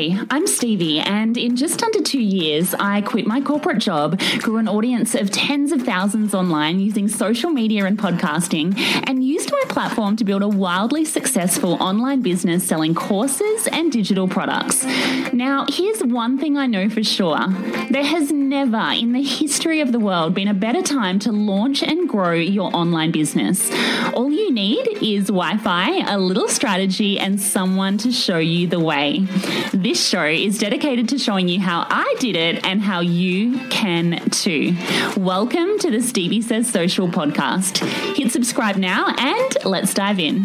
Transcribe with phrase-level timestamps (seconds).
[0.00, 4.56] Hey, I'm Stevie, and in just under two years, I quit my corporate job, grew
[4.56, 9.62] an audience of tens of thousands online using social media and podcasting, and used my
[9.68, 14.86] platform to build a wildly successful online business selling courses and digital products.
[15.34, 17.46] Now, here's one thing I know for sure
[17.90, 21.82] there has never in the history of the world been a better time to launch
[21.82, 23.70] and grow your online business.
[24.14, 28.80] All you need is Wi Fi, a little strategy, and someone to show you the
[28.80, 29.26] way.
[29.74, 34.28] This show is dedicated to showing you how I did it and how you can
[34.30, 34.76] too.
[35.16, 37.78] Welcome to the Stevie Says Social podcast.
[38.16, 40.44] Hit subscribe now and let's dive in.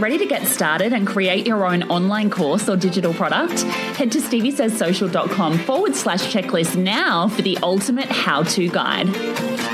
[0.00, 3.62] Ready to get started and create your own online course or digital product?
[3.96, 9.73] Head to steviesayssocial.com forward slash checklist now for the ultimate how to guide.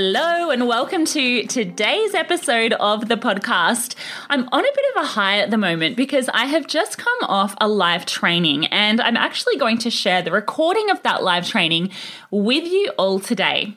[0.00, 3.94] Hello, and welcome to today's episode of the podcast.
[4.28, 7.18] I'm on a bit of a high at the moment because I have just come
[7.22, 11.46] off a live training, and I'm actually going to share the recording of that live
[11.46, 11.90] training
[12.32, 13.76] with you all today.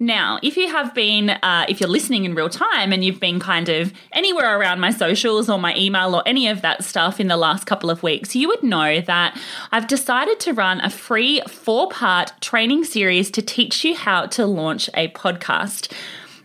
[0.00, 3.38] Now, if you have been, uh, if you're listening in real time and you've been
[3.38, 7.28] kind of anywhere around my socials or my email or any of that stuff in
[7.28, 9.38] the last couple of weeks, you would know that
[9.70, 14.46] I've decided to run a free four part training series to teach you how to
[14.46, 15.92] launch a podcast.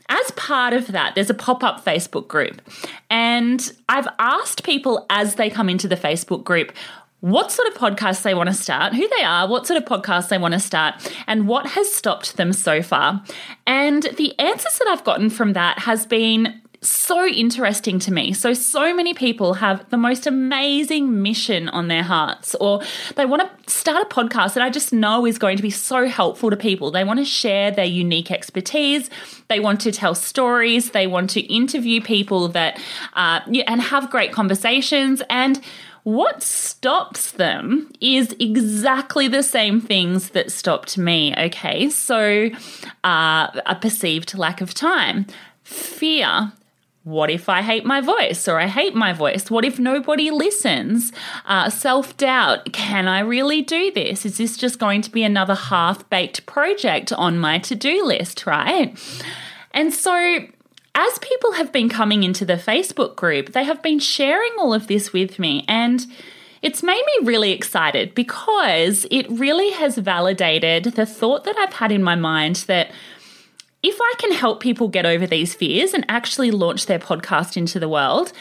[0.09, 2.61] As part of that, there's a pop up Facebook group.
[3.09, 6.71] And I've asked people as they come into the Facebook group,
[7.21, 10.29] what sort of podcasts they want to start, who they are, what sort of podcasts
[10.29, 10.95] they want to start,
[11.27, 13.23] and what has stopped them so far.
[13.67, 18.31] And the answers that I've gotten from that has been so interesting to me.
[18.33, 22.81] So, so many people have the most amazing mission on their hearts, or
[23.15, 26.07] they want to start a podcast that I just know is going to be so
[26.07, 26.91] helpful to people.
[26.91, 29.09] They want to share their unique expertise,
[29.49, 32.79] they want to tell stories, they want to interview people that,
[33.13, 35.21] uh, and have great conversations.
[35.29, 35.59] And
[36.03, 41.35] what stops them is exactly the same things that stopped me.
[41.37, 42.49] Okay, so
[43.03, 45.25] uh, a perceived lack of time,
[45.63, 46.53] fear.
[47.03, 49.49] What if I hate my voice or I hate my voice?
[49.49, 51.11] What if nobody listens?
[51.45, 52.73] Uh, Self doubt.
[52.73, 54.25] Can I really do this?
[54.25, 58.45] Is this just going to be another half baked project on my to do list,
[58.45, 58.97] right?
[59.71, 60.45] And so
[60.93, 64.87] as people have been coming into the Facebook group, they have been sharing all of
[64.87, 66.05] this with me and
[66.61, 71.91] it's made me really excited because it really has validated the thought that I've had
[71.91, 72.91] in my mind that
[73.81, 77.79] if I can help people get over these fears and actually launch their podcast into
[77.79, 78.33] the world,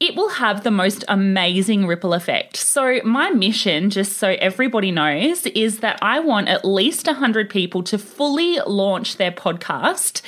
[0.00, 2.56] it will have the most amazing ripple effect.
[2.56, 7.82] So, my mission, just so everybody knows, is that I want at least 100 people
[7.84, 10.22] to fully launch their podcast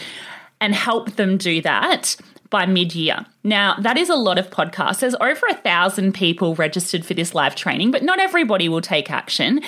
[0.60, 2.16] and help them do that
[2.48, 3.26] by mid year.
[3.42, 5.00] Now, that is a lot of podcasts.
[5.00, 9.10] There's over a thousand people registered for this live training, but not everybody will take
[9.10, 9.60] action.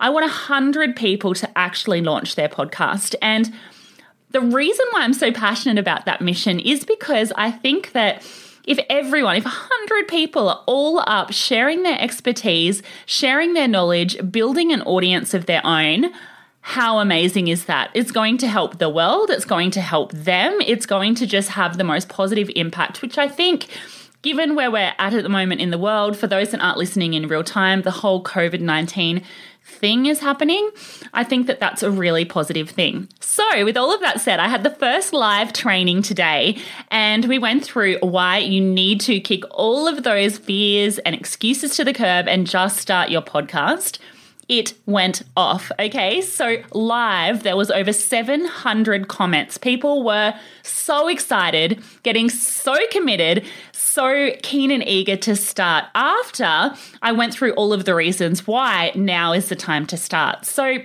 [0.00, 3.14] I want 100 people to actually launch their podcast.
[3.22, 3.54] And
[4.34, 8.28] the reason why I'm so passionate about that mission is because I think that
[8.64, 14.72] if everyone, if 100 people are all up sharing their expertise, sharing their knowledge, building
[14.72, 16.12] an audience of their own,
[16.62, 17.90] how amazing is that?
[17.94, 21.50] It's going to help the world, it's going to help them, it's going to just
[21.50, 23.68] have the most positive impact, which I think
[24.22, 27.14] given where we're at at the moment in the world, for those that aren't listening
[27.14, 29.22] in real time, the whole COVID 19
[29.84, 30.70] thing is happening,
[31.12, 33.06] I think that that's a really positive thing.
[33.20, 36.56] So, with all of that said, I had the first live training today
[36.90, 41.76] and we went through why you need to kick all of those fears and excuses
[41.76, 43.98] to the curb and just start your podcast
[44.48, 45.72] it went off.
[45.78, 49.56] Okay, so live, there was over 700 comments.
[49.56, 53.44] People were so excited, getting so committed,
[53.94, 55.84] so keen and eager to start.
[55.94, 60.44] After I went through all of the reasons why now is the time to start.
[60.44, 60.78] So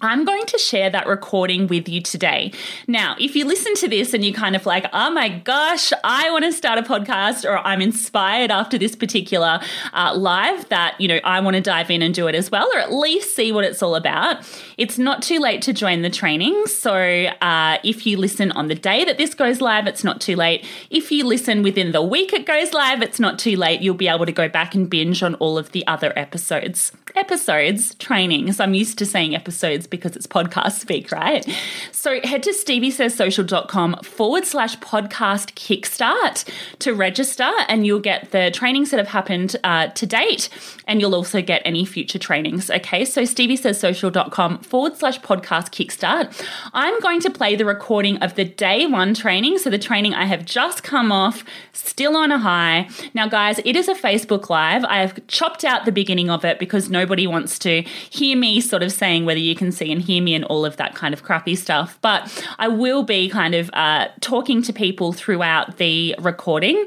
[0.00, 2.52] I'm going to share that recording with you today.
[2.86, 6.30] Now, if you listen to this and you're kind of like, oh my gosh, I
[6.30, 9.60] want to start a podcast or I'm inspired after this particular
[9.94, 12.68] uh, live that, you know, I want to dive in and do it as well,
[12.74, 14.38] or at least see what it's all about,
[14.76, 16.66] it's not too late to join the training.
[16.66, 20.36] So uh, if you listen on the day that this goes live, it's not too
[20.36, 20.66] late.
[20.90, 23.80] If you listen within the week it goes live, it's not too late.
[23.80, 26.92] You'll be able to go back and binge on all of the other episodes.
[27.14, 28.60] Episodes, trainings.
[28.60, 31.46] I'm used to saying episodes because it's podcast speak, right?
[31.92, 36.48] So head to steviesayssocial.com forward slash podcast kickstart
[36.80, 40.48] to register, and you'll get the trainings that have happened uh, to date,
[40.86, 42.70] and you'll also get any future trainings.
[42.70, 46.44] Okay, so steviesayssocial.com forward slash podcast kickstart.
[46.72, 49.58] I'm going to play the recording of the day one training.
[49.58, 52.88] So the training I have just come off, still on a high.
[53.14, 54.84] Now, guys, it is a Facebook Live.
[54.84, 58.82] I have chopped out the beginning of it because nobody wants to hear me sort
[58.82, 61.22] of saying whether you can see and hear me and all of that kind of
[61.22, 61.98] crappy stuff.
[62.02, 66.86] But I will be kind of uh, talking to people throughout the recording.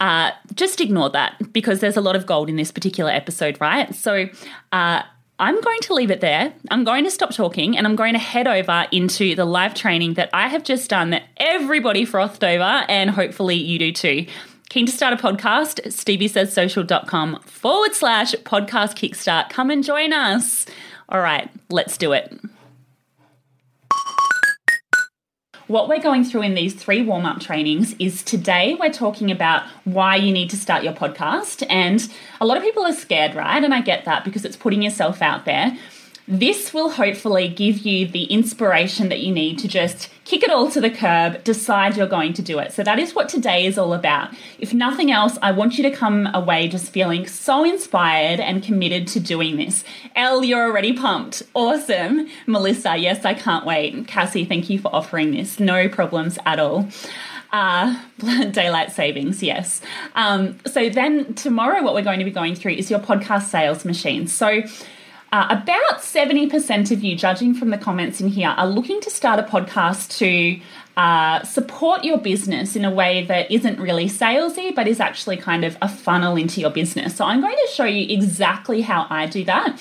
[0.00, 3.94] Uh, just ignore that because there's a lot of gold in this particular episode, right?
[3.94, 4.28] So,
[4.72, 5.02] uh,
[5.40, 6.52] I'm going to leave it there.
[6.70, 10.14] I'm going to stop talking and I'm going to head over into the live training
[10.14, 14.26] that I have just done that everybody frothed over and hopefully you do too.
[14.68, 15.92] Keen to start a podcast?
[15.92, 19.48] Stevie says StevieSaysSocial.com forward slash podcast kickstart.
[19.48, 20.66] Come and join us.
[21.10, 22.38] All right, let's do it.
[25.66, 29.66] What we're going through in these three warm up trainings is today we're talking about
[29.84, 31.64] why you need to start your podcast.
[31.68, 32.06] And
[32.40, 33.62] a lot of people are scared, right?
[33.62, 35.76] And I get that because it's putting yourself out there.
[36.30, 40.70] This will hopefully give you the inspiration that you need to just kick it all
[40.70, 42.70] to the curb, decide you're going to do it.
[42.74, 44.34] So that is what today is all about.
[44.58, 49.08] If nothing else, I want you to come away just feeling so inspired and committed
[49.08, 49.84] to doing this.
[50.16, 51.44] Elle, you're already pumped.
[51.54, 52.28] Awesome.
[52.46, 54.06] Melissa, yes, I can't wait.
[54.06, 55.58] Cassie, thank you for offering this.
[55.58, 56.90] No problems at all.
[57.52, 57.98] Uh,
[58.50, 59.80] daylight savings, yes.
[60.14, 63.86] Um, so then tomorrow, what we're going to be going through is your podcast sales
[63.86, 64.26] machine.
[64.26, 64.64] So
[65.30, 69.38] uh, about 70% of you, judging from the comments in here, are looking to start
[69.38, 70.60] a podcast to
[70.96, 75.64] uh, support your business in a way that isn't really salesy, but is actually kind
[75.64, 77.14] of a funnel into your business.
[77.14, 79.78] So I'm going to show you exactly how I do that.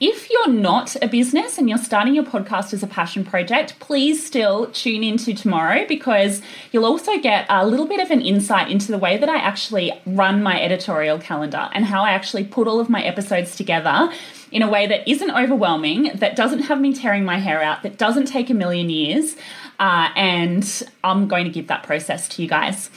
[0.00, 4.26] If you're not a business and you're starting your podcast as a passion project, please
[4.26, 8.92] still tune into tomorrow because you'll also get a little bit of an insight into
[8.92, 12.80] the way that I actually run my editorial calendar and how I actually put all
[12.80, 14.12] of my episodes together
[14.54, 17.98] in a way that isn't overwhelming, that doesn't have me tearing my hair out, that
[17.98, 19.34] doesn't take a million years.
[19.80, 22.88] Uh, and I'm going to give that process to you guys.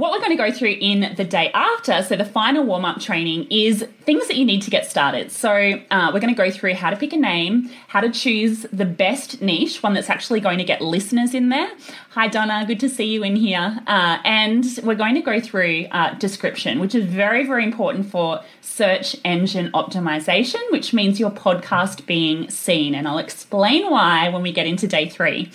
[0.00, 3.02] What we're going to go through in the day after, so the final warm up
[3.02, 5.30] training, is things that you need to get started.
[5.30, 5.50] So,
[5.90, 8.86] uh, we're going to go through how to pick a name, how to choose the
[8.86, 11.70] best niche, one that's actually going to get listeners in there.
[12.12, 13.78] Hi, Donna, good to see you in here.
[13.86, 18.42] Uh, and we're going to go through uh, description, which is very, very important for
[18.62, 22.94] search engine optimization, which means your podcast being seen.
[22.94, 25.50] And I'll explain why when we get into day three.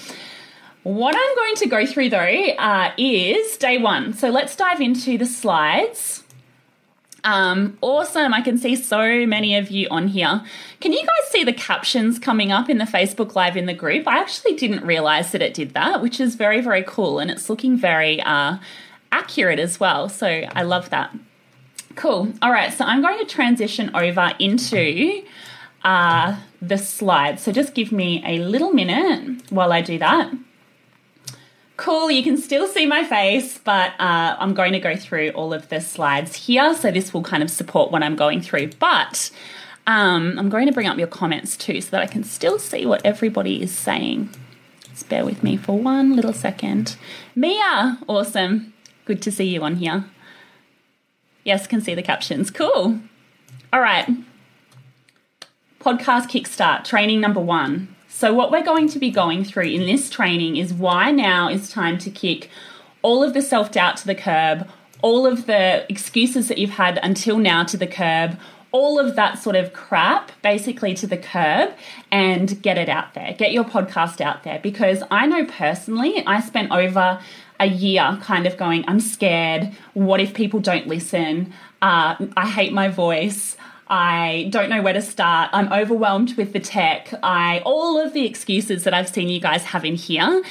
[0.86, 4.13] What I'm going to go through though uh, is day one.
[4.13, 6.24] So let's dive into the slides.
[7.24, 8.36] Um, awesome.
[8.36, 10.44] I can see so many of you on here.
[10.82, 14.08] Can you guys see the captions coming up in the Facebook Live in the group?
[14.08, 17.18] I actually didn't realize that it did that, which is very, very cool.
[17.18, 18.60] And it's looking very uh,
[19.12, 20.08] accurate as well.
[20.08, 21.15] So I love that.
[21.96, 22.32] Cool.
[22.44, 25.24] All right, so I'm going to transition over into
[25.84, 27.42] uh, the slides.
[27.42, 30.32] So just give me a little minute while I do that.
[31.77, 35.53] Cool, you can still see my face, but uh, I'm going to go through all
[35.53, 36.74] of the slides here.
[36.74, 38.72] So this will kind of support what I'm going through.
[38.79, 39.29] But
[39.86, 42.86] um, I'm going to bring up your comments too so that I can still see
[42.86, 44.29] what everybody is saying.
[44.89, 46.96] Just bear with me for one little second.
[47.36, 48.74] Mia, awesome.
[49.03, 50.05] Good to see you on here.
[51.44, 52.50] Yes, can see the captions.
[52.50, 53.01] Cool.
[53.74, 54.10] All right.
[55.79, 57.95] Podcast Kickstart, training number one.
[58.17, 61.69] So, what we're going to be going through in this training is why now is
[61.69, 62.50] time to kick
[63.01, 64.69] all of the self doubt to the curb,
[65.01, 68.39] all of the excuses that you've had until now to the curb,
[68.72, 71.74] all of that sort of crap basically to the curb
[72.10, 73.34] and get it out there.
[73.34, 77.19] Get your podcast out there because I know personally, I spent over
[77.60, 79.75] a year kind of going, I'm scared.
[79.93, 81.53] What if people don't listen?
[81.81, 83.57] Uh, I hate my voice.
[83.88, 85.50] I don't know where to start.
[85.54, 87.13] I'm overwhelmed with the tech.
[87.22, 90.44] I all of the excuses that I've seen you guys have in here.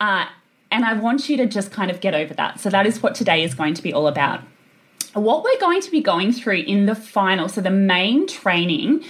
[0.00, 0.26] Uh,
[0.72, 2.60] and I want you to just kind of get over that.
[2.60, 4.40] So that is what today is going to be all about
[5.14, 9.04] what we're going to be going through in the final, so the main training,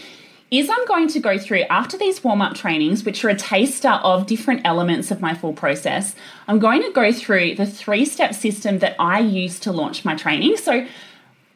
[0.51, 3.89] is I'm going to go through after these warm up trainings, which are a taster
[3.89, 6.17] of different elements of my full process.
[6.49, 10.17] I'm going to go through the three step system that I use to launch my
[10.17, 10.57] training.
[10.57, 10.87] So,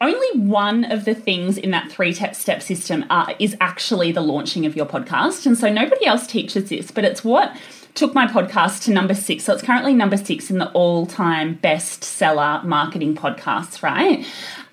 [0.01, 4.65] only one of the things in that three step system uh, is actually the launching
[4.65, 5.45] of your podcast.
[5.45, 7.55] And so, nobody else teaches this, but it's what
[7.95, 9.45] took my podcast to number six.
[9.45, 14.25] So it's currently number six in the all time bestseller marketing podcasts, right?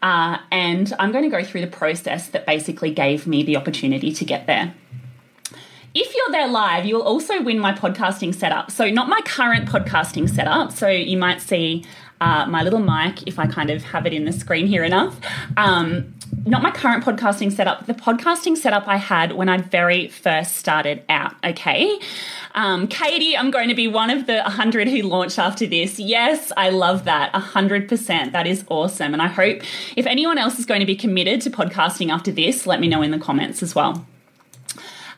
[0.02, 4.12] Uh, and I'm going to go through the process that basically gave me the opportunity
[4.12, 4.74] to get there.
[5.94, 8.70] If you're there live, you'll also win my podcasting setup.
[8.70, 10.72] So, not my current podcasting setup.
[10.72, 11.84] So, you might see
[12.22, 15.18] uh, my little mic if I kind of have it in the screen here enough.
[15.56, 16.14] Um,
[16.46, 21.02] not my current podcasting setup, the podcasting setup I had when I very first started
[21.08, 21.34] out.
[21.44, 21.98] Okay.
[22.54, 25.98] Um, Katie, I'm going to be one of the 100 who launch after this.
[25.98, 27.32] Yes, I love that.
[27.32, 28.32] 100%.
[28.32, 29.12] That is awesome.
[29.12, 29.62] And I hope
[29.96, 33.02] if anyone else is going to be committed to podcasting after this, let me know
[33.02, 34.06] in the comments as well.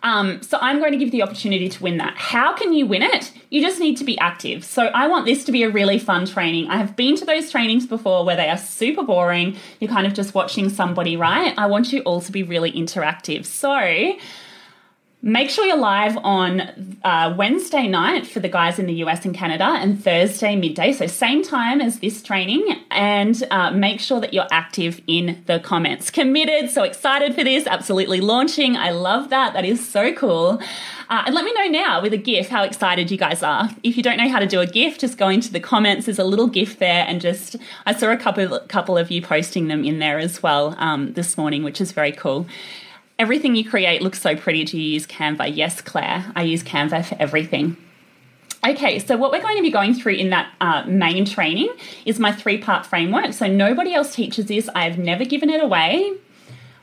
[0.05, 2.15] Um, so I'm going to give you the opportunity to win that.
[2.17, 3.33] How can you win it?
[3.49, 4.63] You just need to be active.
[4.63, 6.69] So I want this to be a really fun training.
[6.69, 9.57] I have been to those trainings before where they are super boring.
[9.81, 11.55] You're kind of just watching somebody, right?
[11.59, 13.47] I want you all to be really interactive.
[13.47, 14.15] So
[15.27, 19.35] Make sure you're live on uh, Wednesday night for the guys in the US and
[19.35, 22.85] Canada and Thursday midday, so same time as this training.
[22.91, 26.11] And uh, make sure that you're active in the comments.
[26.11, 28.77] Committed, so excited for this, absolutely launching.
[28.77, 29.55] I love that.
[29.55, 30.61] That is so cool.
[31.09, 33.71] Uh, and let me know now with a GIF how excited you guys are.
[33.83, 36.05] If you don't know how to do a GIF, just go into the comments.
[36.05, 39.69] There's a little GIF there, and just I saw a couple couple of you posting
[39.69, 42.47] them in there as well um, this morning, which is very cool.
[43.19, 45.55] Everything you create looks so pretty Do you use Canva.
[45.55, 47.77] Yes, Claire, I use Canva for everything.
[48.67, 51.69] Okay, so what we're going to be going through in that uh, main training
[52.07, 53.35] is my three part framework.
[53.35, 56.15] So nobody else teaches this, I have never given it away.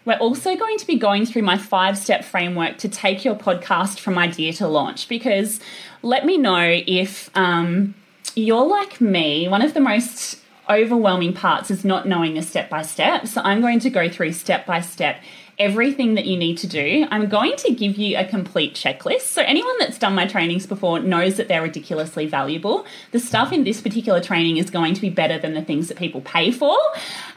[0.06, 4.00] We're also going to be going through my five step framework to take your podcast
[4.00, 5.60] from idea to launch because
[6.02, 7.94] let me know if um,
[8.36, 9.48] you're like me.
[9.48, 13.28] One of the most overwhelming parts is not knowing the step by step.
[13.28, 15.20] So I'm going to go through step by step
[15.60, 17.08] everything that you need to do.
[17.12, 19.22] I'm going to give you a complete checklist.
[19.22, 22.86] So, anyone that's done my trainings before knows that they're ridiculously valuable.
[23.12, 25.98] The stuff in this particular training is going to be better than the things that
[25.98, 26.78] people pay for.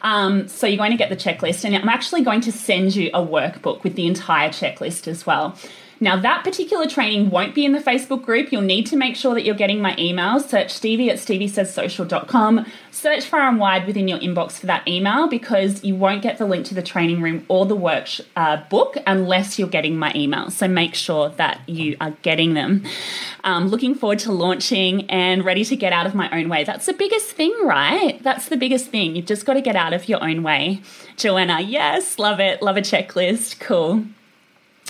[0.02, 3.11] Um, so, you're going to get the checklist, and I'm actually going to send you
[3.14, 5.56] a workbook with the entire checklist as well.
[6.04, 8.52] Now, that particular training won't be in the Facebook group.
[8.52, 10.46] You'll need to make sure that you're getting my emails.
[10.46, 12.66] Search Stevie at steviesayssocial.com.
[12.90, 16.44] Search far and wide within your inbox for that email because you won't get the
[16.44, 20.52] link to the training room or the work uh, book unless you're getting my emails.
[20.52, 22.84] So make sure that you are getting them.
[23.42, 26.64] Um, looking forward to launching and ready to get out of my own way.
[26.64, 28.23] That's the biggest thing, right?
[28.23, 29.16] That's the biggest thing.
[29.16, 30.82] You've just got to get out of your own way.
[31.16, 32.61] Joanna, yes, love it.
[32.61, 33.58] Love a checklist.
[33.58, 34.04] Cool.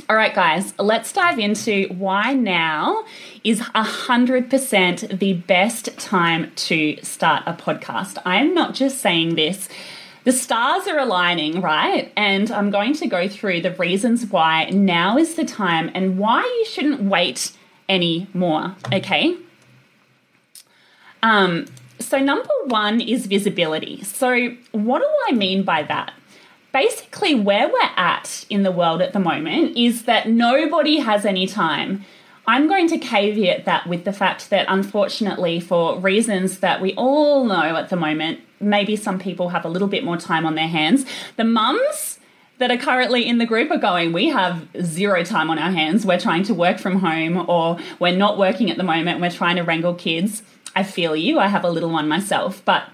[0.08, 3.04] All right, guys, let's dive into why now
[3.42, 8.18] is 100% the best time to start a podcast.
[8.26, 9.68] I am not just saying this.
[10.24, 12.12] The stars are aligning, right?
[12.16, 16.42] And I'm going to go through the reasons why now is the time and why
[16.42, 17.52] you shouldn't wait
[17.88, 19.36] anymore, okay?
[21.22, 21.64] Um,
[21.98, 24.02] so, number one is visibility.
[24.02, 26.12] So, what do I mean by that?
[26.74, 31.46] Basically where we're at in the world at the moment is that nobody has any
[31.46, 32.04] time.
[32.48, 37.44] I'm going to caveat that with the fact that, unfortunately, for reasons that we all
[37.44, 40.68] know at the moment, maybe some people have a little bit more time on their
[40.68, 41.06] hands.
[41.36, 42.18] The mums
[42.58, 46.04] that are currently in the group are going, we have zero time on our hands.
[46.04, 49.20] We're trying to work from home or we're not working at the moment.
[49.20, 50.42] We're trying to wrangle kids.
[50.74, 51.38] I feel you.
[51.38, 52.64] I have a little one myself.
[52.64, 52.88] But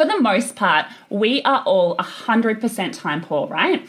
[0.00, 3.86] for the most part, we are all 100% time poor, right?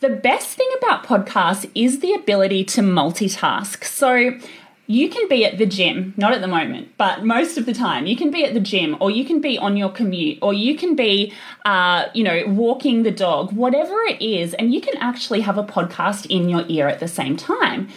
[0.00, 3.84] The best thing about podcasts is the ability to multitask.
[3.84, 4.36] So,
[4.88, 8.06] you can be at the gym, not at the moment, but most of the time,
[8.06, 10.76] you can be at the gym or you can be on your commute or you
[10.76, 11.32] can be,
[11.64, 15.62] uh, you know, walking the dog, whatever it is, and you can actually have a
[15.62, 17.88] podcast in your ear at the same time.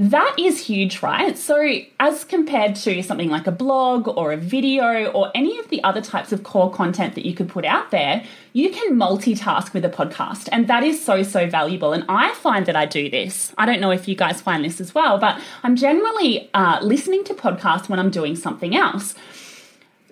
[0.00, 1.36] That is huge, right?
[1.36, 1.62] So,
[1.98, 6.00] as compared to something like a blog or a video or any of the other
[6.00, 9.90] types of core content that you could put out there, you can multitask with a
[9.90, 10.48] podcast.
[10.50, 11.92] And that is so, so valuable.
[11.92, 13.52] And I find that I do this.
[13.58, 17.22] I don't know if you guys find this as well, but I'm generally uh, listening
[17.24, 19.14] to podcasts when I'm doing something else.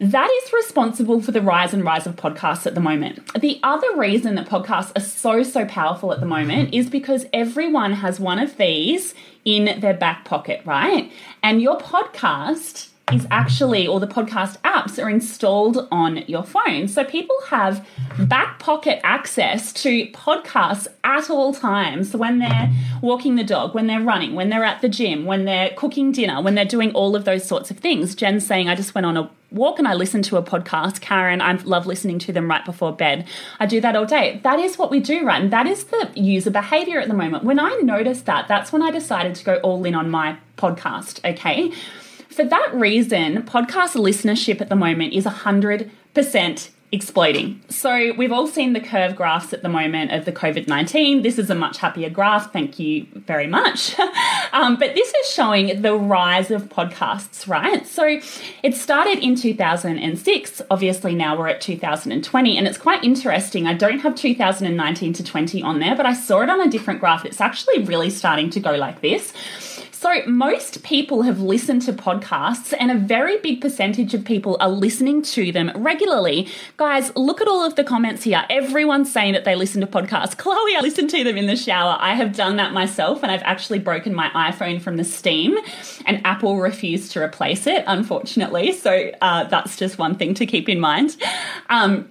[0.01, 3.33] That is responsible for the rise and rise of podcasts at the moment.
[3.35, 7.95] The other reason that podcasts are so, so powerful at the moment is because everyone
[7.95, 9.15] has one of these
[9.45, 11.11] in their back pocket, right?
[11.43, 16.89] And your podcast is actually, or the podcast apps are installed on your phone.
[16.89, 17.87] So people have
[18.19, 22.11] back pocket access to podcasts at all times.
[22.11, 25.45] So when they're walking the dog, when they're running, when they're at the gym, when
[25.45, 28.15] they're cooking dinner, when they're doing all of those sorts of things.
[28.15, 31.01] Jen's saying, I just went on a walk and I listen to a podcast.
[31.01, 33.27] Karen, I love listening to them right before bed.
[33.59, 34.41] I do that all day.
[34.45, 35.41] That is what we do, right?
[35.41, 37.45] And that is the user behavior at the moment.
[37.45, 41.25] When I noticed that, that's when I decided to go all in on my podcast,
[41.25, 41.73] okay?
[42.39, 47.61] For that reason, podcast listenership at the moment is 100% exploding.
[47.69, 51.23] So we've all seen the curve graphs at the moment of the COVID 19.
[51.23, 52.53] This is a much happier graph.
[52.53, 53.99] Thank you very much.
[54.53, 57.85] um, but this is showing the rise of podcasts, right?
[57.85, 58.21] So
[58.63, 60.63] it started in 2006.
[60.71, 62.57] Obviously, now we're at 2020.
[62.57, 63.67] And it's quite interesting.
[63.67, 67.01] I don't have 2019 to 20 on there, but I saw it on a different
[67.01, 67.25] graph.
[67.25, 69.35] It's actually really starting to go like this.
[70.01, 74.69] So, most people have listened to podcasts, and a very big percentage of people are
[74.69, 76.47] listening to them regularly.
[76.77, 78.45] Guys, look at all of the comments here.
[78.49, 80.39] Everyone's saying that they listen to podcasts.
[80.39, 81.97] Chloe, I listen to them in the shower.
[81.99, 85.59] I have done that myself, and I've actually broken my iPhone from the steam,
[86.07, 88.71] and Apple refused to replace it, unfortunately.
[88.71, 91.17] So, uh, that's just one thing to keep in mind.
[91.71, 92.09] Um,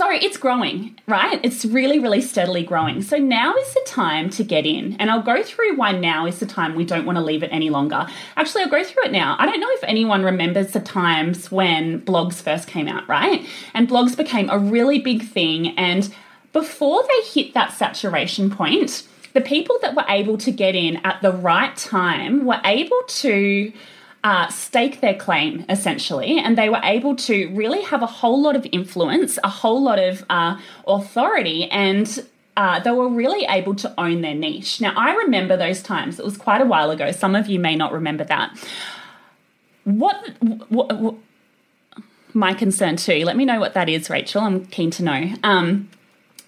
[0.00, 1.38] so it's growing, right?
[1.42, 3.02] It's really, really steadily growing.
[3.02, 4.96] So now is the time to get in.
[4.98, 7.50] And I'll go through why now is the time we don't want to leave it
[7.52, 8.06] any longer.
[8.34, 9.36] Actually, I'll go through it now.
[9.38, 13.46] I don't know if anyone remembers the times when blogs first came out, right?
[13.74, 15.76] And blogs became a really big thing.
[15.76, 16.10] And
[16.54, 21.20] before they hit that saturation point, the people that were able to get in at
[21.20, 23.70] the right time were able to
[24.22, 28.56] uh, stake their claim essentially, and they were able to really have a whole lot
[28.56, 33.92] of influence, a whole lot of uh, authority, and uh, they were really able to
[33.98, 34.80] own their niche.
[34.80, 36.18] Now, I remember those times.
[36.18, 37.10] It was quite a while ago.
[37.12, 38.58] Some of you may not remember that.
[39.84, 40.28] What,
[40.68, 41.14] what, what
[42.34, 43.24] my concern too?
[43.24, 44.42] Let me know what that is, Rachel.
[44.42, 45.32] I'm keen to know.
[45.42, 45.88] Um,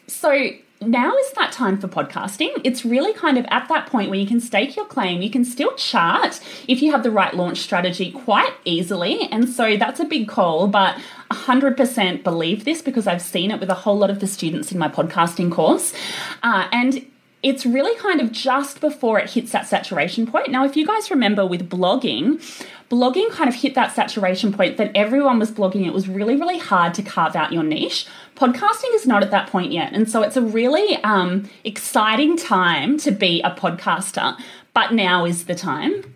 [0.07, 0.51] so
[0.87, 2.51] now is that time for podcasting.
[2.65, 5.23] It's really kind of at that point where you can stake your claim.
[5.23, 9.29] You can still chart if you have the right launch strategy quite easily.
[9.31, 10.97] And so that's a big call, but
[11.31, 14.79] 100% believe this because I've seen it with a whole lot of the students in
[14.79, 15.95] my podcasting course.
[16.43, 17.07] Uh, and
[17.43, 20.51] it's really kind of just before it hits that saturation point.
[20.51, 22.41] Now, if you guys remember with blogging,
[22.89, 25.87] blogging kind of hit that saturation point that everyone was blogging.
[25.87, 28.07] It was really, really hard to carve out your niche.
[28.37, 29.93] Podcasting is not at that point yet.
[29.93, 34.39] And so it's a really um, exciting time to be a podcaster,
[34.73, 36.15] but now is the time.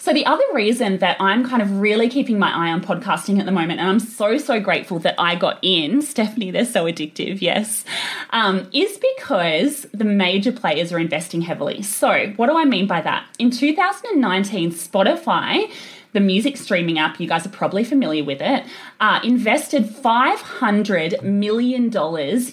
[0.00, 3.44] So, the other reason that I'm kind of really keeping my eye on podcasting at
[3.44, 7.42] the moment, and I'm so, so grateful that I got in, Stephanie, they're so addictive,
[7.42, 7.84] yes,
[8.30, 11.82] um, is because the major players are investing heavily.
[11.82, 13.26] So, what do I mean by that?
[13.38, 15.70] In 2019, Spotify
[16.12, 18.64] the music streaming app, you guys are probably familiar with it,
[19.00, 21.84] uh, invested $500 million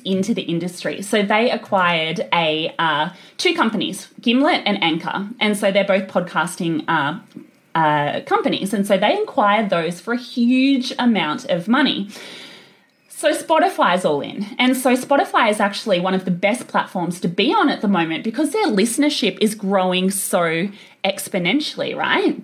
[0.06, 1.02] into the industry.
[1.02, 5.30] So they acquired a uh, two companies, Gimlet and Anchor.
[5.39, 7.20] And so they're both podcasting uh,
[7.74, 8.74] uh, companies.
[8.74, 12.10] And so they acquired those for a huge amount of money.
[13.10, 14.46] So Spotify is all in.
[14.60, 17.88] And so Spotify is actually one of the best platforms to be on at the
[17.88, 20.70] moment because their listenership is growing so
[21.04, 22.39] exponentially, right?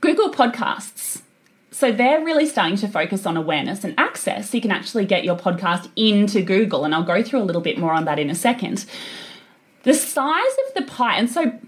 [0.00, 1.22] Google Podcasts.
[1.70, 4.50] So they're really starting to focus on awareness and access.
[4.50, 6.84] So you can actually get your podcast into Google.
[6.84, 8.84] And I'll go through a little bit more on that in a second.
[9.84, 11.58] The size of the pie, and so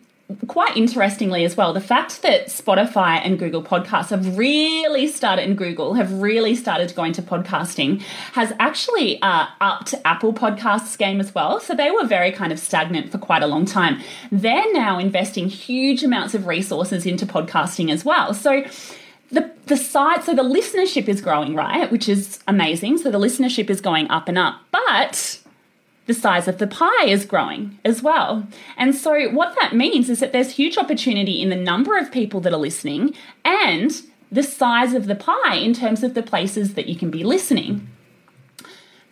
[0.46, 5.56] quite interestingly as well, the fact that Spotify and Google Podcasts have really started, and
[5.56, 8.00] Google have really started to go into podcasting,
[8.32, 11.60] has actually uh, upped Apple Podcasts game as well.
[11.60, 14.00] So they were very kind of stagnant for quite a long time.
[14.30, 18.34] They're now investing huge amounts of resources into podcasting as well.
[18.34, 18.64] So
[19.30, 23.70] the the site so the listenership is growing right which is amazing so the listenership
[23.70, 25.38] is going up and up but
[26.06, 28.46] the size of the pie is growing as well.
[28.76, 32.40] And so, what that means is that there's huge opportunity in the number of people
[32.40, 36.88] that are listening and the size of the pie in terms of the places that
[36.88, 37.88] you can be listening.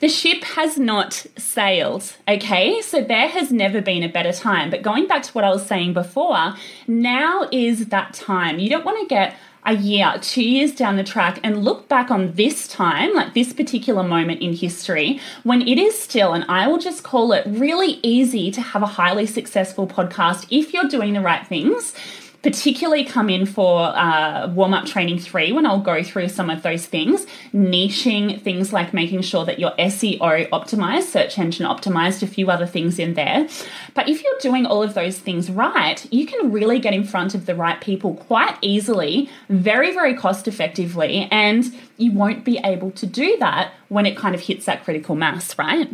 [0.01, 2.81] The ship has not sailed, okay?
[2.81, 4.71] So there has never been a better time.
[4.71, 6.55] But going back to what I was saying before,
[6.89, 8.59] now is that time.
[8.59, 12.11] You don't want to get a year, two years down the track and look back
[12.11, 16.67] on this time, like this particular moment in history, when it is still, and I
[16.67, 21.13] will just call it really easy to have a highly successful podcast if you're doing
[21.13, 21.95] the right things
[22.43, 26.63] particularly come in for uh, warm up training three when I'll go through some of
[26.63, 32.27] those things, niching things like making sure that your SEO optimized, search engine optimized, a
[32.27, 33.47] few other things in there.
[33.95, 37.35] But if you're doing all of those things right, you can really get in front
[37.35, 42.91] of the right people quite easily, very, very cost effectively, and you won't be able
[42.93, 45.91] to do that when it kind of hits that critical mass, right?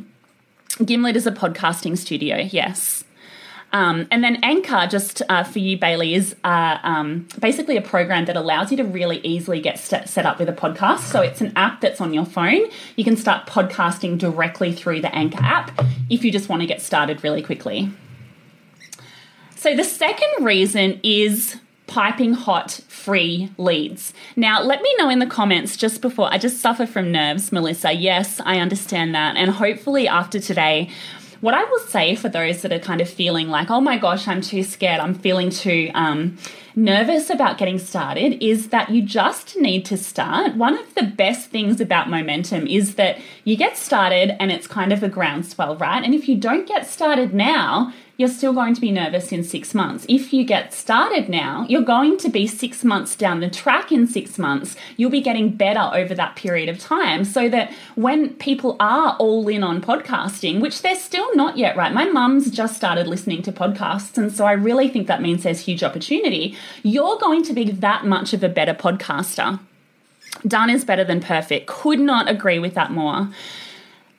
[0.85, 3.03] Gimlet is a podcasting studio, yes.
[3.77, 8.25] Um, and then Anchor, just uh, for you, Bailey, is uh, um, basically a program
[8.25, 11.01] that allows you to really easily get st- set up with a podcast.
[11.01, 12.63] So it's an app that's on your phone.
[12.97, 16.81] You can start podcasting directly through the Anchor app if you just want to get
[16.81, 17.91] started really quickly.
[19.57, 24.15] So the second reason is piping hot free leads.
[24.37, 27.93] Now, let me know in the comments just before I just suffer from nerves, Melissa.
[27.93, 29.37] Yes, I understand that.
[29.37, 30.91] And hopefully, after today,
[31.41, 34.27] what I will say for those that are kind of feeling like, oh my gosh,
[34.27, 36.39] I'm too scared, I'm feeling too um,
[36.77, 40.55] nervous about getting started, is that you just need to start.
[40.55, 44.93] One of the best things about momentum is that you get started and it's kind
[44.93, 46.05] of a groundswell, right?
[46.05, 49.75] And if you don't get started now, you're still going to be nervous in six
[49.75, 50.07] months.
[50.09, 54.07] If you get started now, you're going to be six months down the track in
[54.07, 54.75] six months.
[54.97, 59.47] You'll be getting better over that period of time so that when people are all
[59.49, 61.93] in on podcasting, which they're still not yet, right?
[61.93, 64.17] My mum's just started listening to podcasts.
[64.17, 66.57] And so I really think that means there's huge opportunity.
[66.83, 69.61] You're going to be that much of a better podcaster.
[70.47, 71.67] Done is better than perfect.
[71.67, 73.29] Could not agree with that more.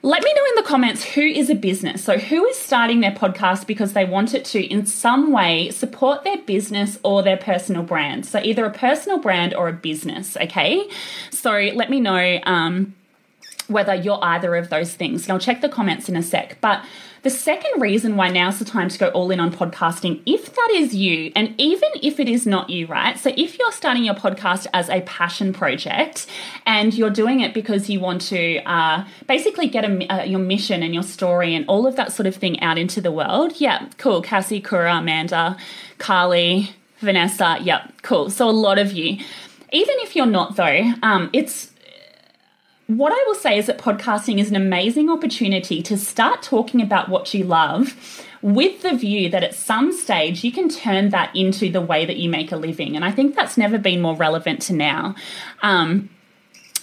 [0.04, 2.04] Let me know in the comments who is a business.
[2.04, 6.24] So, who is starting their podcast because they want it to, in some way, support
[6.24, 8.26] their business or their personal brand.
[8.26, 10.88] So, either a personal brand or a business, okay?
[11.32, 12.96] So, let me know um,
[13.68, 15.24] whether you're either of those things.
[15.24, 16.58] And I'll check the comments in a sec.
[16.62, 16.84] But
[17.24, 20.70] the second reason why now's the time to go all in on podcasting, if that
[20.74, 23.18] is you, and even if it is not you, right?
[23.18, 26.28] So if you're starting your podcast as a passion project
[26.66, 30.84] and you're doing it because you want to uh, basically get a, uh, your mission
[30.84, 33.90] and your story and all of that sort of thing out into the world, yeah,
[33.98, 34.22] cool.
[34.22, 35.58] Cassie, Kura, Amanda,
[35.98, 38.30] Carly, Vanessa, yep, cool.
[38.30, 39.18] So a lot of you.
[39.74, 41.72] Even if you're not, though, um, it's
[42.88, 47.10] what I will say is that podcasting is an amazing opportunity to start talking about
[47.10, 51.70] what you love with the view that at some stage you can turn that into
[51.70, 52.96] the way that you make a living.
[52.96, 55.16] And I think that's never been more relevant to now.
[55.62, 56.10] Um,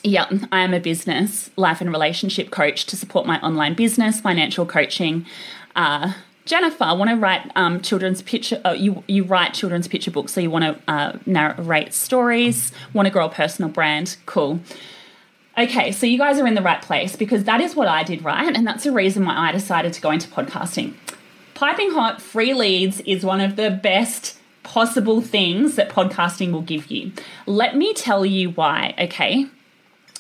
[0.02, 4.66] yeah, I am a business, life, and relationship coach to support my online business, financial
[4.66, 5.24] coaching.
[5.74, 6.12] Uh,
[6.44, 8.60] Jennifer, I want to write um, children's picture.
[8.66, 12.70] Uh, you you write children's picture books, so you want to uh, narrate stories.
[12.92, 14.18] Want to grow a personal brand?
[14.26, 14.60] Cool.
[15.56, 18.24] Okay, so you guys are in the right place because that is what I did,
[18.24, 18.54] right?
[18.54, 20.94] And that's the reason why I decided to go into podcasting.
[21.54, 26.90] Piping hot free leads is one of the best possible things that podcasting will give
[26.90, 27.12] you.
[27.46, 29.46] Let me tell you why, okay?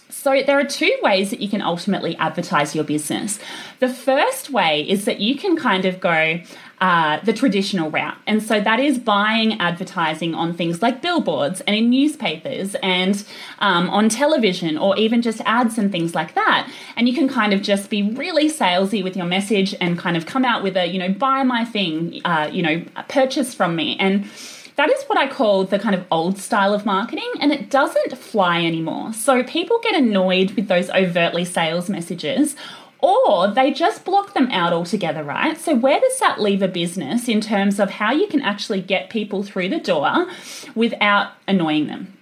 [0.08, 3.40] So, there are two ways that you can ultimately advertise your business.
[3.80, 6.40] The first way is that you can kind of go,
[6.80, 8.16] uh, the traditional route.
[8.26, 13.24] And so that is buying advertising on things like billboards and in newspapers and
[13.60, 16.70] um, on television or even just ads and things like that.
[16.96, 20.26] And you can kind of just be really salesy with your message and kind of
[20.26, 23.96] come out with a, you know, buy my thing, uh, you know, purchase from me.
[23.98, 24.28] And
[24.76, 28.18] that is what I call the kind of old style of marketing, and it doesn't
[28.18, 29.12] fly anymore.
[29.12, 32.56] So people get annoyed with those overtly sales messages
[33.04, 35.58] or they just block them out altogether, right?
[35.58, 39.10] So, where does that leave a business in terms of how you can actually get
[39.10, 40.26] people through the door
[40.74, 42.16] without annoying them?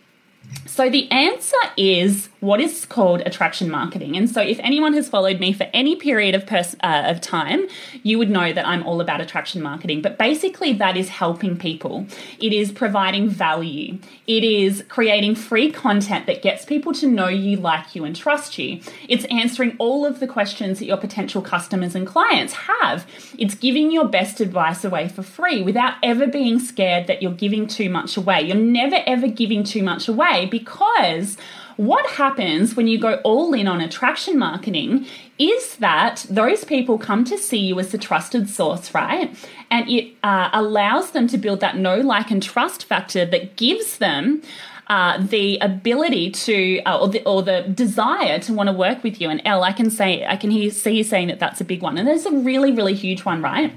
[0.73, 4.17] So, the answer is what is called attraction marketing.
[4.17, 7.67] And so, if anyone has followed me for any period of, pers- uh, of time,
[8.03, 10.01] you would know that I'm all about attraction marketing.
[10.01, 12.07] But basically, that is helping people,
[12.39, 17.59] it is providing value, it is creating free content that gets people to know you,
[17.59, 18.81] like you, and trust you.
[19.11, 23.07] It's answering all of the questions that your potential customers and clients have.
[23.37, 27.67] It's giving your best advice away for free without ever being scared that you're giving
[27.67, 28.41] too much away.
[28.41, 31.37] You're never ever giving too much away because
[31.77, 35.07] what happens when you go all in on attraction marketing
[35.39, 39.35] is that those people come to see you as the trusted source, right?
[39.71, 43.99] And it uh, allows them to build that know, like, and trust factor that gives
[43.99, 44.43] them.
[44.89, 49.21] Uh, the ability to, uh, or, the, or the desire to want to work with
[49.23, 49.31] you.
[49.31, 51.81] And Elle, I can say, I can hear, see you saying that that's a big
[51.81, 51.97] one.
[51.97, 53.73] And there's a really, really huge one, right?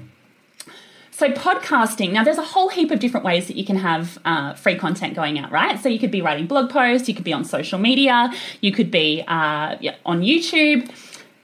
[1.16, 4.52] So, podcasting, now there's a whole heap of different ways that you can have uh,
[4.52, 5.80] free content going out, right?
[5.80, 8.90] So, you could be writing blog posts, you could be on social media, you could
[8.90, 10.90] be uh, on YouTube.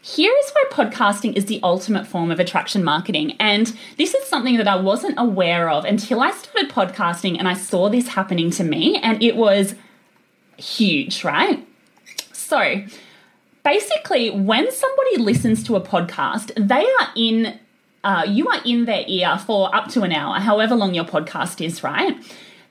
[0.02, 3.34] Here is why podcasting is the ultimate form of attraction marketing.
[3.40, 7.54] And this is something that I wasn't aware of until I started podcasting and I
[7.54, 9.74] saw this happening to me, and it was
[10.58, 11.66] huge, right?
[12.34, 12.84] So,
[13.64, 17.58] basically, when somebody listens to a podcast, they are in
[18.04, 21.64] uh, you are in their ear for up to an hour, however long your podcast
[21.64, 22.16] is, right?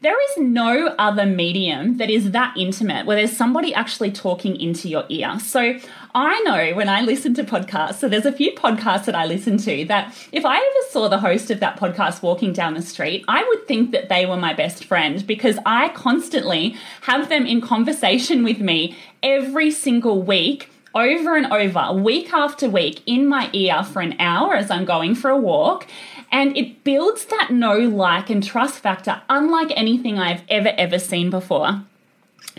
[0.02, 4.90] There is no other medium that is that intimate where there's somebody actually talking into
[4.90, 5.40] your ear.
[5.40, 5.78] So
[6.16, 9.58] I know when I listen to podcasts, so there's a few podcasts that I listen
[9.58, 13.24] to that if I ever saw the host of that podcast walking down the street,
[13.28, 17.62] I would think that they were my best friend because I constantly have them in
[17.62, 23.84] conversation with me every single week over and over, week after week, in my ear
[23.84, 25.88] for an hour as I'm going for a walk.
[26.32, 31.30] And it builds that know, like, and trust factor unlike anything I've ever, ever seen
[31.30, 31.84] before.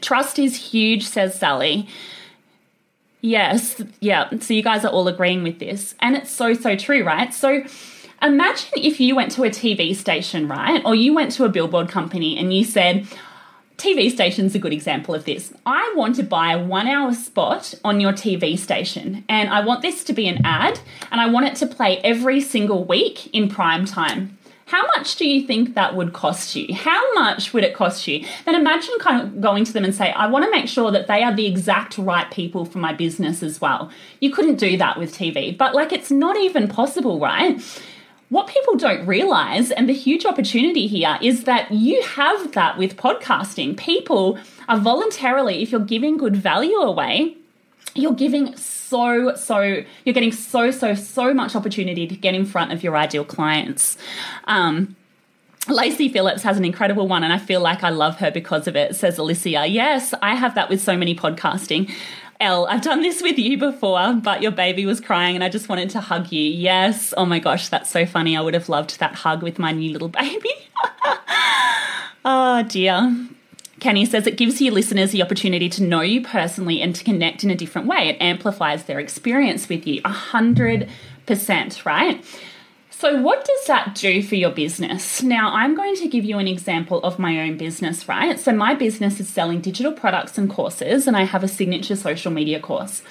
[0.01, 1.89] Trust is huge, says Sally.
[3.21, 4.29] Yes, yeah.
[4.41, 5.95] So you guys are all agreeing with this.
[6.01, 7.33] And it's so, so true, right?
[7.33, 7.63] So
[8.21, 10.83] imagine if you went to a TV station, right?
[10.85, 13.07] Or you went to a billboard company and you said,
[13.83, 15.53] TV station's a good example of this.
[15.67, 19.83] I want to buy a one hour spot on your TV station, and I want
[19.83, 20.79] this to be an ad,
[21.11, 24.39] and I want it to play every single week in prime time.
[24.67, 26.73] How much do you think that would cost you?
[26.73, 28.25] How much would it cost you?
[28.45, 31.09] Then imagine kind of going to them and say, I want to make sure that
[31.09, 33.91] they are the exact right people for my business as well.
[34.21, 37.61] You couldn't do that with TV, but like it's not even possible, right?
[38.33, 42.97] What people don't realize, and the huge opportunity here, is that you have that with
[42.97, 43.77] podcasting.
[43.77, 44.39] People
[44.71, 47.37] are voluntarily, if you're giving good value away,
[47.95, 52.73] you're giving so, so, you're getting so, so, so much opportunity to get in front
[52.73, 53.99] of your ideal clients.
[54.45, 54.97] Um,
[55.69, 58.77] Lacy Phillips has an incredible one, and I feel like I love her because of
[58.77, 59.67] it, says Alicia.
[59.67, 61.93] Yes, I have that with so many podcasting.
[62.43, 65.69] Elle, I've done this with you before, but your baby was crying and I just
[65.69, 66.43] wanted to hug you.
[66.43, 67.15] Yes.
[67.17, 68.37] Oh my gosh, that's so funny.
[68.37, 70.51] I would have loved that hug with my new little baby.
[72.25, 73.29] oh dear.
[73.79, 77.45] Kenny says it gives your listeners the opportunity to know you personally and to connect
[77.45, 78.09] in a different way.
[78.09, 80.01] It amplifies their experience with you.
[80.05, 80.89] A hundred
[81.27, 82.25] percent, right?
[83.03, 85.25] So, what does that do for your business?
[85.25, 88.39] Now, I'm going to give you an example of my own business, right?
[88.39, 92.31] So, my business is selling digital products and courses, and I have a signature social
[92.31, 93.03] media course.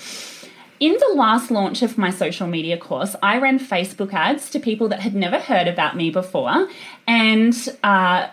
[0.79, 4.87] In the last launch of my social media course, I ran Facebook ads to people
[4.87, 6.69] that had never heard about me before,
[7.05, 8.29] and uh,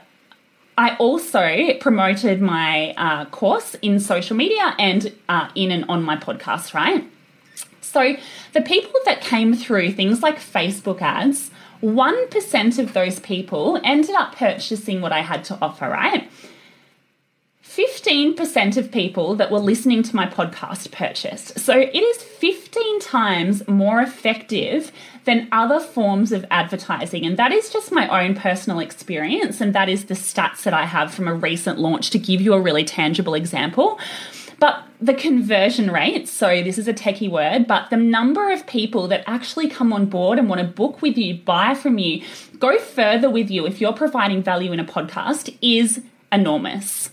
[0.79, 6.15] I also promoted my uh, course in social media and uh, in and on my
[6.15, 7.05] podcast, right?
[7.89, 8.17] So
[8.53, 11.51] the people that came through things like Facebook ads,
[11.83, 16.29] 1% of those people ended up purchasing what I had to offer, right?
[17.79, 21.61] 15% of people that were listening to my podcast purchased.
[21.61, 24.91] So it is 15 times more effective
[25.25, 27.25] than other forms of advertising.
[27.25, 29.61] And that is just my own personal experience.
[29.61, 32.53] And that is the stats that I have from a recent launch to give you
[32.55, 34.01] a really tangible example.
[34.59, 39.07] But the conversion rate, so this is a techie word, but the number of people
[39.09, 42.25] that actually come on board and want to book with you, buy from you,
[42.59, 47.11] go further with you if you're providing value in a podcast is enormous.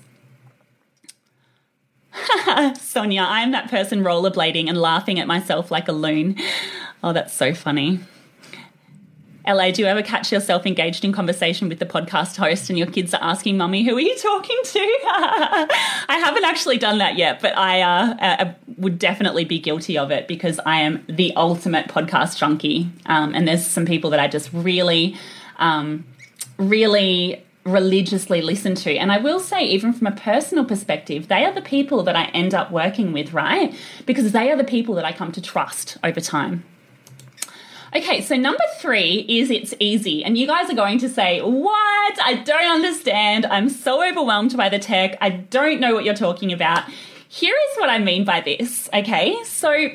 [2.79, 6.37] Sonia, I'm that person rollerblading and laughing at myself like a loon.
[7.03, 7.99] Oh, that's so funny.
[9.47, 12.87] LA, do you ever catch yourself engaged in conversation with the podcast host and your
[12.87, 14.79] kids are asking, Mummy, who are you talking to?
[15.07, 20.11] I haven't actually done that yet, but I uh, uh, would definitely be guilty of
[20.11, 22.89] it because I am the ultimate podcast junkie.
[23.05, 25.15] Um, and there's some people that I just really,
[25.57, 26.05] um,
[26.57, 28.95] really religiously listen to.
[28.95, 32.25] And I will say, even from a personal perspective, they are the people that I
[32.25, 33.75] end up working with, right?
[34.05, 36.63] Because they are the people that I come to trust over time.
[37.95, 40.21] Okay, so number three is it's easy.
[40.21, 42.19] And you guys are going to say, What?
[42.21, 43.45] I don't understand.
[43.45, 45.17] I'm so overwhelmed by the tech.
[45.21, 46.89] I don't know what you're talking about.
[47.29, 48.89] Here is what I mean by this.
[48.93, 49.87] Okay, so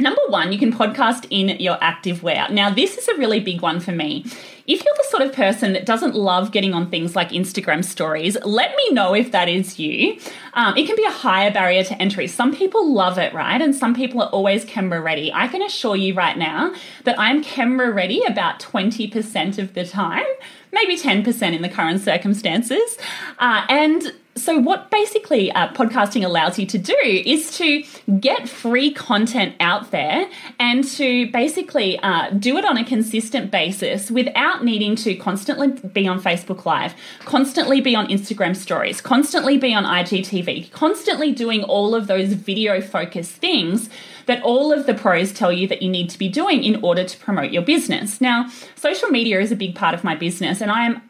[0.00, 2.46] Number one, you can podcast in your active wear.
[2.50, 4.24] Now, this is a really big one for me.
[4.66, 8.36] If you're the sort of person that doesn't love getting on things like Instagram stories,
[8.44, 10.18] let me know if that is you.
[10.54, 12.26] Um, it can be a higher barrier to entry.
[12.26, 13.60] Some people love it, right?
[13.60, 15.32] And some people are always camera ready.
[15.32, 16.74] I can assure you right now
[17.04, 20.26] that I'm camera ready about 20% of the time,
[20.70, 22.98] maybe 10% in the current circumstances.
[23.38, 27.84] Uh, and so, what basically uh, podcasting allows you to do is to
[28.18, 34.10] get free content out there and to basically uh, do it on a consistent basis
[34.10, 36.94] without needing to constantly be on Facebook Live,
[37.26, 42.80] constantly be on Instagram stories, constantly be on IGTV, constantly doing all of those video
[42.80, 43.90] focused things
[44.26, 47.04] that all of the pros tell you that you need to be doing in order
[47.04, 48.20] to promote your business.
[48.20, 51.02] Now, social media is a big part of my business, and I am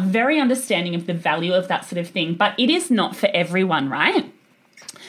[0.00, 3.28] very understanding of the value of that sort of thing, but it is not for
[3.32, 4.32] everyone, right?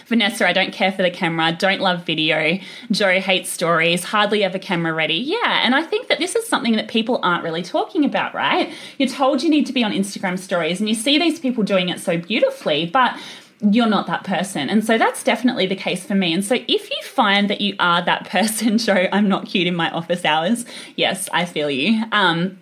[0.07, 2.59] Vanessa, I don't care for the camera, don't love video.
[2.89, 5.15] Joe hates stories, hardly ever camera ready.
[5.15, 8.73] Yeah, and I think that this is something that people aren't really talking about, right?
[8.97, 11.89] You're told you need to be on Instagram stories and you see these people doing
[11.89, 13.19] it so beautifully, but
[13.61, 14.69] you're not that person.
[14.69, 16.33] And so that's definitely the case for me.
[16.33, 19.75] And so if you find that you are that person, Joe, I'm not cute in
[19.75, 20.65] my office hours.
[20.95, 22.03] Yes, I feel you.
[22.11, 22.57] Um,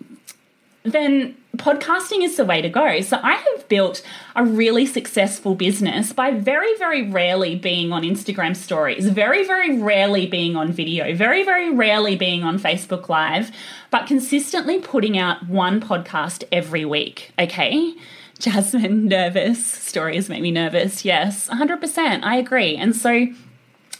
[0.82, 3.00] then podcasting is the way to go.
[3.00, 4.02] So I have built
[4.36, 10.26] a really successful business by very, very rarely being on Instagram stories, very, very rarely
[10.26, 13.50] being on video, very, very rarely being on Facebook Live,
[13.90, 17.32] but consistently putting out one podcast every week.
[17.38, 17.94] Okay.
[18.38, 19.64] Jasmine, nervous.
[19.64, 21.04] Stories make me nervous.
[21.04, 22.22] Yes, 100%.
[22.22, 22.76] I agree.
[22.76, 23.26] And so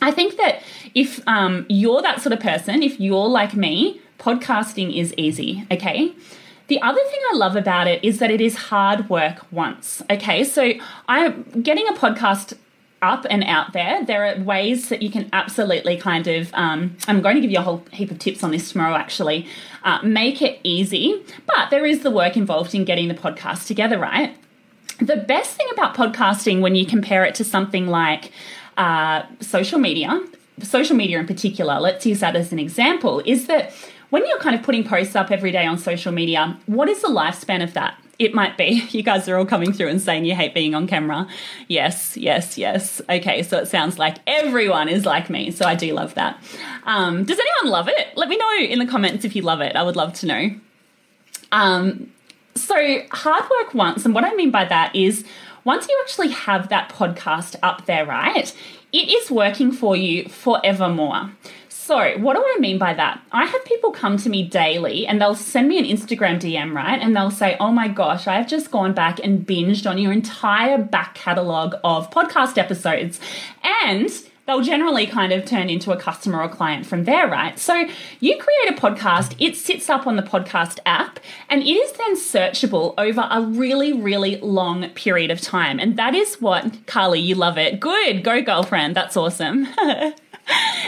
[0.01, 0.63] I think that
[0.95, 5.65] if um, you're that sort of person, if you're like me, podcasting is easy.
[5.73, 6.15] Okay.
[6.69, 10.03] The other thing I love about it is that it is hard work once.
[10.11, 10.73] Okay, so
[11.09, 12.57] I'm getting a podcast
[13.01, 14.05] up and out there.
[14.05, 17.59] There are ways that you can absolutely kind of, um, I'm going to give you
[17.59, 19.47] a whole heap of tips on this tomorrow actually,
[19.85, 23.99] uh, make it easy, but there is the work involved in getting the podcast together,
[23.99, 24.37] right?
[25.01, 28.33] The best thing about podcasting when you compare it to something like
[28.77, 30.21] uh, social media,
[30.61, 33.73] social media in particular, let's use that as an example, is that
[34.11, 37.09] when you're kind of putting posts up every day on social media, what is the
[37.09, 37.99] lifespan of that?
[38.19, 38.83] It might be.
[38.91, 41.29] You guys are all coming through and saying you hate being on camera.
[41.69, 43.01] Yes, yes, yes.
[43.09, 45.51] Okay, so it sounds like everyone is like me.
[45.51, 46.43] So I do love that.
[46.85, 48.09] Um, does anyone love it?
[48.17, 49.77] Let me know in the comments if you love it.
[49.77, 50.51] I would love to know.
[51.53, 52.13] Um,
[52.55, 55.25] so hard work once, and what I mean by that is
[55.65, 58.53] once you actually have that podcast up there, right?
[58.93, 61.31] It is working for you forevermore.
[61.89, 63.23] So, what do I mean by that?
[63.33, 67.01] I have people come to me daily and they'll send me an Instagram DM, right?
[67.01, 70.77] And they'll say, Oh my gosh, I've just gone back and binged on your entire
[70.77, 73.21] back catalogue of podcast episodes.
[73.83, 74.11] And
[74.45, 77.59] they'll generally kind of turn into a customer or client from there, right?
[77.59, 77.89] So
[78.21, 82.17] you create a podcast, it sits up on the podcast app, and it is then
[82.17, 85.81] searchable over a really, really long period of time.
[85.81, 87.81] And that is what, Carly, you love it.
[87.81, 89.67] Good, go girlfriend, that's awesome.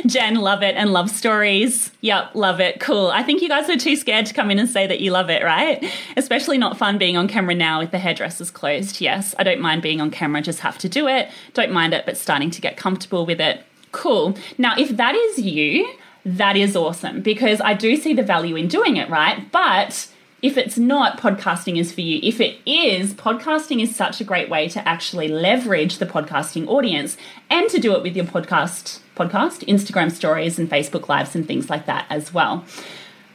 [0.07, 1.90] Jen, love it and love stories.
[2.01, 2.81] Yep, love it.
[2.81, 3.09] Cool.
[3.09, 5.31] I think you guys are too scared to come in and say that you love
[5.31, 5.85] it, right?
[6.16, 9.01] Especially not fun being on camera now with the hairdressers closed.
[9.01, 11.31] Yes, I don't mind being on camera, just have to do it.
[11.55, 13.62] Don't mind it, but starting to get comfortable with it.
[13.92, 14.37] Cool.
[14.57, 15.92] Now, if that is you,
[16.25, 19.51] that is awesome because I do see the value in doing it, right?
[19.51, 20.09] But
[20.42, 22.18] if it's not, podcasting is for you.
[22.22, 27.18] If it is, podcasting is such a great way to actually leverage the podcasting audience
[27.50, 31.68] and to do it with your podcast, podcast, Instagram stories and Facebook lives and things
[31.68, 32.64] like that as well.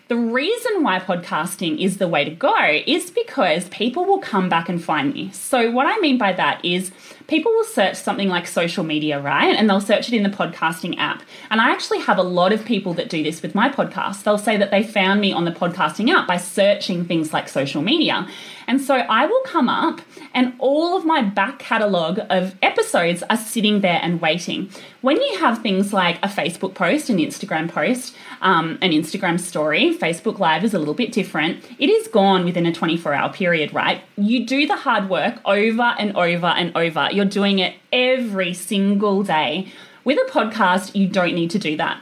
[0.07, 4.69] The reason why podcasting is the way to go is because people will come back
[4.69, 5.31] and find me.
[5.31, 6.91] So, what I mean by that is
[7.27, 9.55] people will search something like social media, right?
[9.55, 11.23] And they'll search it in the podcasting app.
[11.49, 14.23] And I actually have a lot of people that do this with my podcast.
[14.23, 17.81] They'll say that they found me on the podcasting app by searching things like social
[17.81, 18.27] media.
[18.67, 20.01] And so I will come up
[20.33, 24.69] and all of my back catalogue of episodes are sitting there and waiting.
[25.01, 29.95] When you have things like a Facebook post, an Instagram post, um, an Instagram story,
[29.95, 31.63] Facebook Live is a little bit different.
[31.79, 34.01] It is gone within a 24 hour period, right?
[34.17, 37.09] You do the hard work over and over and over.
[37.11, 39.71] You're doing it every single day.
[40.03, 41.99] With a podcast, you don't need to do that.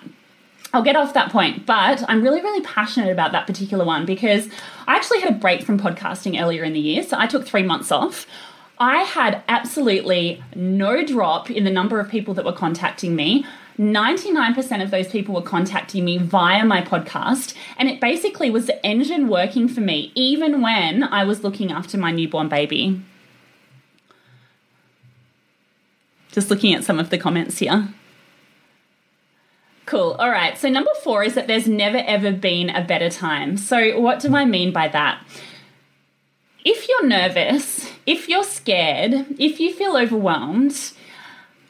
[0.73, 4.49] I'll get off that point, but I'm really, really passionate about that particular one because
[4.87, 7.03] I actually had a break from podcasting earlier in the year.
[7.03, 8.25] So I took three months off.
[8.79, 13.45] I had absolutely no drop in the number of people that were contacting me.
[13.77, 18.83] 99% of those people were contacting me via my podcast, and it basically was the
[18.85, 23.01] engine working for me, even when I was looking after my newborn baby.
[26.31, 27.89] Just looking at some of the comments here.
[29.85, 30.15] Cool.
[30.19, 30.57] All right.
[30.57, 33.57] So, number four is that there's never ever been a better time.
[33.57, 35.21] So, what do I mean by that?
[36.63, 40.93] If you're nervous, if you're scared, if you feel overwhelmed,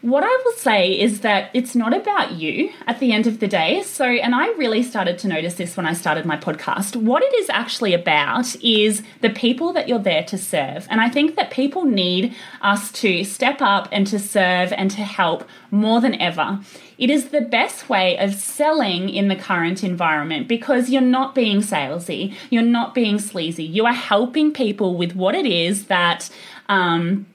[0.04, 3.48] what I will say is that it's not about you at the end of the
[3.48, 3.82] day.
[3.84, 6.98] So, and I really started to notice this when I started my podcast.
[6.98, 10.86] What it is actually about is the people that you're there to serve.
[10.90, 15.02] And I think that people need us to step up and to serve and to
[15.02, 16.60] help more than ever.
[16.98, 21.60] It is the best way of selling in the current environment because you're not being
[21.60, 23.64] salesy, you're not being sleazy.
[23.64, 26.30] You are helping people with what it is that.
[26.68, 27.26] Um,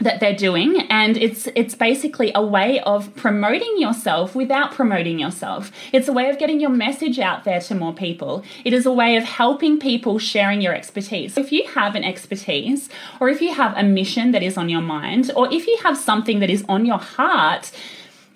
[0.00, 5.70] that they're doing and it's it's basically a way of promoting yourself without promoting yourself.
[5.92, 8.42] It's a way of getting your message out there to more people.
[8.64, 11.38] It is a way of helping people sharing your expertise.
[11.38, 12.88] If you have an expertise
[13.20, 15.96] or if you have a mission that is on your mind or if you have
[15.96, 17.70] something that is on your heart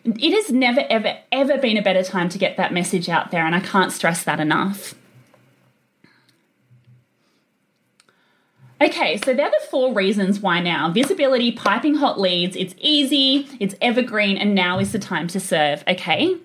[0.04, 3.44] it has never ever ever been a better time to get that message out there
[3.44, 4.94] and i can't stress that enough
[8.80, 10.90] Okay, so they're the four reasons why now.
[10.90, 15.82] Visibility, piping hot leads, it's easy, it's evergreen, and now is the time to serve,
[15.88, 16.36] okay?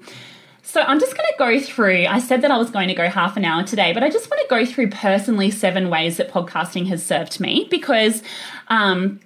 [0.63, 2.07] So I'm just going to go through.
[2.07, 4.31] I said that I was going to go half an hour today, but I just
[4.31, 8.23] want to go through personally seven ways that podcasting has served me because
[8.69, 9.19] um,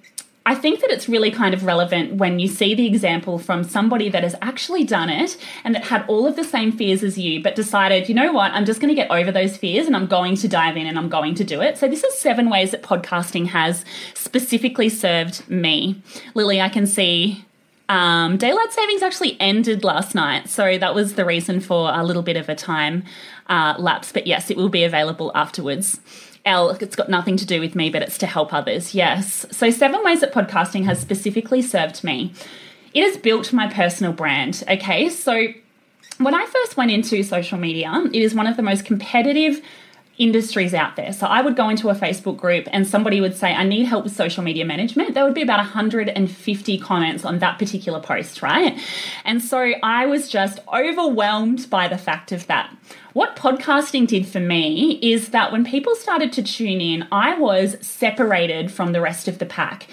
[0.47, 4.07] I think that it's really kind of relevant when you see the example from somebody
[4.07, 5.35] that has actually done it
[5.65, 8.53] and that had all of the same fears as you, but decided, you know what,
[8.53, 10.97] I'm just going to get over those fears and I'm going to dive in and
[10.97, 11.77] I'm going to do it.
[11.77, 13.83] So, this is seven ways that podcasting has
[14.13, 16.01] specifically served me.
[16.33, 17.43] Lily, I can see
[17.89, 22.23] um, daylight savings actually ended last night, so that was the reason for a little
[22.23, 23.03] bit of a time
[23.47, 24.13] uh, lapse.
[24.13, 25.99] But yes, it will be available afterwards.
[26.47, 28.95] L, it's got nothing to do with me, but it's to help others.
[28.95, 29.45] Yes.
[29.51, 32.33] So, seven ways that podcasting has specifically served me.
[32.93, 34.63] It has built my personal brand.
[34.67, 35.09] Okay.
[35.09, 35.47] So,
[36.17, 39.61] when I first went into social media, it is one of the most competitive
[40.17, 41.13] industries out there.
[41.13, 44.03] So I would go into a Facebook group and somebody would say, I need help
[44.03, 45.13] with social media management.
[45.13, 48.79] There would be about 150 comments on that particular post, right?
[49.25, 52.75] And so I was just overwhelmed by the fact of that.
[53.13, 57.77] What podcasting did for me is that when people started to tune in, I was
[57.81, 59.87] separated from the rest of the pack.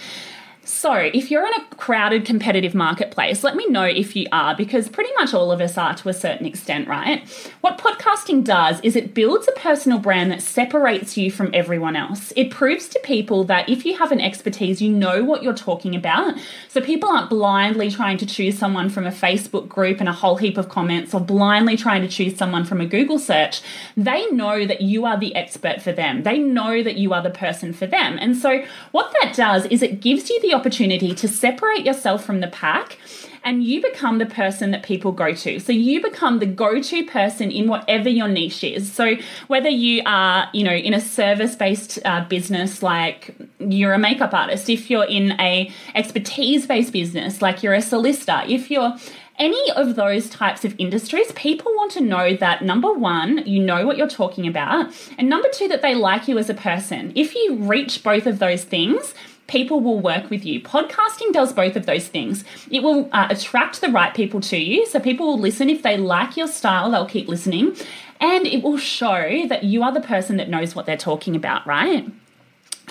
[0.66, 4.88] So, if you're in a crowded competitive marketplace, let me know if you are, because
[4.88, 7.28] pretty much all of us are to a certain extent, right?
[7.60, 12.32] What podcasting does is it builds a personal brand that separates you from everyone else.
[12.34, 15.94] It proves to people that if you have an expertise, you know what you're talking
[15.94, 16.38] about.
[16.68, 20.36] So, people aren't blindly trying to choose someone from a Facebook group and a whole
[20.36, 23.60] heap of comments or blindly trying to choose someone from a Google search.
[23.98, 27.28] They know that you are the expert for them, they know that you are the
[27.28, 28.16] person for them.
[28.18, 32.40] And so, what that does is it gives you the opportunity to separate yourself from
[32.40, 32.98] the pack
[33.44, 35.60] and you become the person that people go to.
[35.60, 38.90] So you become the go-to person in whatever your niche is.
[38.90, 39.16] So
[39.48, 44.70] whether you are, you know, in a service-based uh, business like you're a makeup artist,
[44.70, 48.96] if you're in a expertise-based business like you're a solicitor, if you're
[49.38, 53.84] any of those types of industries, people want to know that number one, you know
[53.84, 57.12] what you're talking about, and number two, that they like you as a person.
[57.16, 59.12] If you reach both of those things,
[59.46, 60.60] people will work with you.
[60.60, 62.44] Podcasting does both of those things.
[62.70, 64.86] It will uh, attract the right people to you.
[64.86, 65.68] So people will listen.
[65.68, 67.76] If they like your style, they'll keep listening.
[68.20, 71.66] And it will show that you are the person that knows what they're talking about,
[71.66, 72.06] right?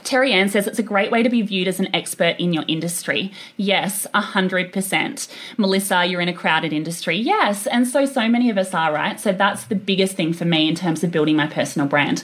[0.04, 2.64] Terry Ann says it's a great way to be viewed as an expert in your
[2.68, 3.32] industry.
[3.58, 5.28] Yes, 100%.
[5.58, 7.18] Melissa, you're in a crowded industry.
[7.18, 9.20] Yes, and so, so many of us are, right?
[9.20, 12.24] So that's the biggest thing for me in terms of building my personal brand.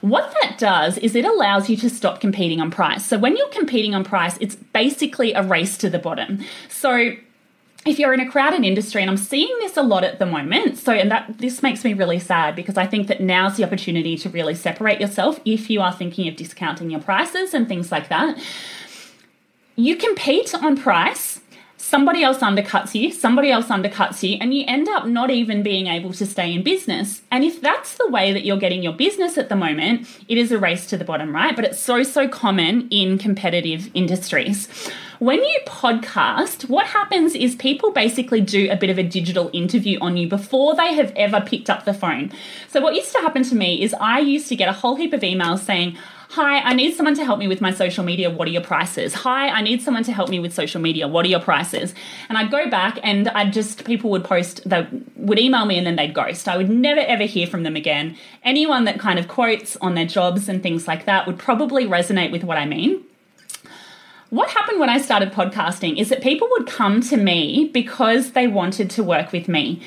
[0.00, 3.04] What that does is it allows you to stop competing on price.
[3.04, 6.44] So when you're competing on price, it's basically a race to the bottom.
[6.68, 7.12] So
[7.88, 10.76] if you're in a crowded industry, and I'm seeing this a lot at the moment,
[10.76, 14.16] so and that this makes me really sad because I think that now's the opportunity
[14.18, 18.08] to really separate yourself if you are thinking of discounting your prices and things like
[18.08, 18.38] that.
[19.76, 21.40] You compete on price,
[21.88, 25.86] somebody else undercuts you, somebody else undercuts you, and you end up not even being
[25.86, 27.22] able to stay in business.
[27.30, 30.52] And if that's the way that you're getting your business at the moment, it is
[30.52, 31.56] a race to the bottom, right?
[31.56, 34.68] But it's so, so common in competitive industries.
[35.18, 39.98] when you podcast, what happens is people basically do a bit of a digital interview
[40.00, 42.30] on you before they have ever picked up the phone.
[42.68, 45.14] So, what used to happen to me is I used to get a whole heap
[45.14, 45.96] of emails saying,
[46.32, 48.28] Hi, I need someone to help me with my social media.
[48.28, 49.14] What are your prices?
[49.14, 51.08] Hi, I need someone to help me with social media.
[51.08, 51.94] What are your prices?
[52.28, 55.86] And I'd go back and I'd just, people would post, they would email me and
[55.86, 56.46] then they'd ghost.
[56.46, 58.14] I would never ever hear from them again.
[58.42, 62.30] Anyone that kind of quotes on their jobs and things like that would probably resonate
[62.30, 63.04] with what I mean
[64.30, 68.46] what happened when I started podcasting is that people would come to me because they
[68.46, 69.80] wanted to work with me.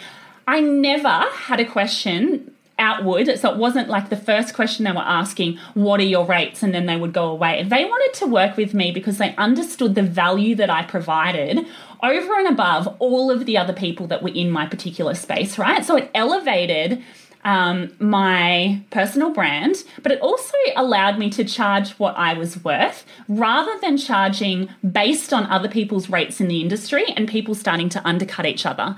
[0.48, 3.40] I never had a question outward.
[3.40, 6.64] So it wasn't like the first question they were asking, What are your rates?
[6.64, 7.64] And then they would go away.
[7.64, 11.66] They wanted to work with me because they understood the value that I provided
[12.04, 15.86] over and above all of the other people that were in my particular space, right?
[15.86, 17.04] So it elevated
[17.44, 23.06] um, my personal brand, but it also allowed me to charge what I was worth
[23.28, 28.08] rather than charging based on other people's rates in the industry and people starting to
[28.08, 28.96] undercut each other.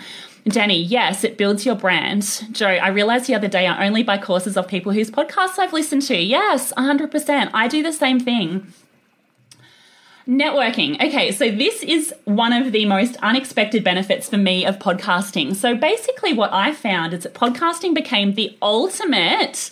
[0.48, 2.48] Jenny, yes, it builds your brand.
[2.52, 5.72] Joe, I realized the other day I only buy courses of people whose podcasts I've
[5.72, 6.18] listened to.
[6.18, 7.50] Yes, 100%.
[7.54, 8.74] I do the same thing.
[10.28, 10.96] Networking.
[10.96, 15.56] Okay, so this is one of the most unexpected benefits for me of podcasting.
[15.56, 19.70] So basically, what I found is that podcasting became the ultimate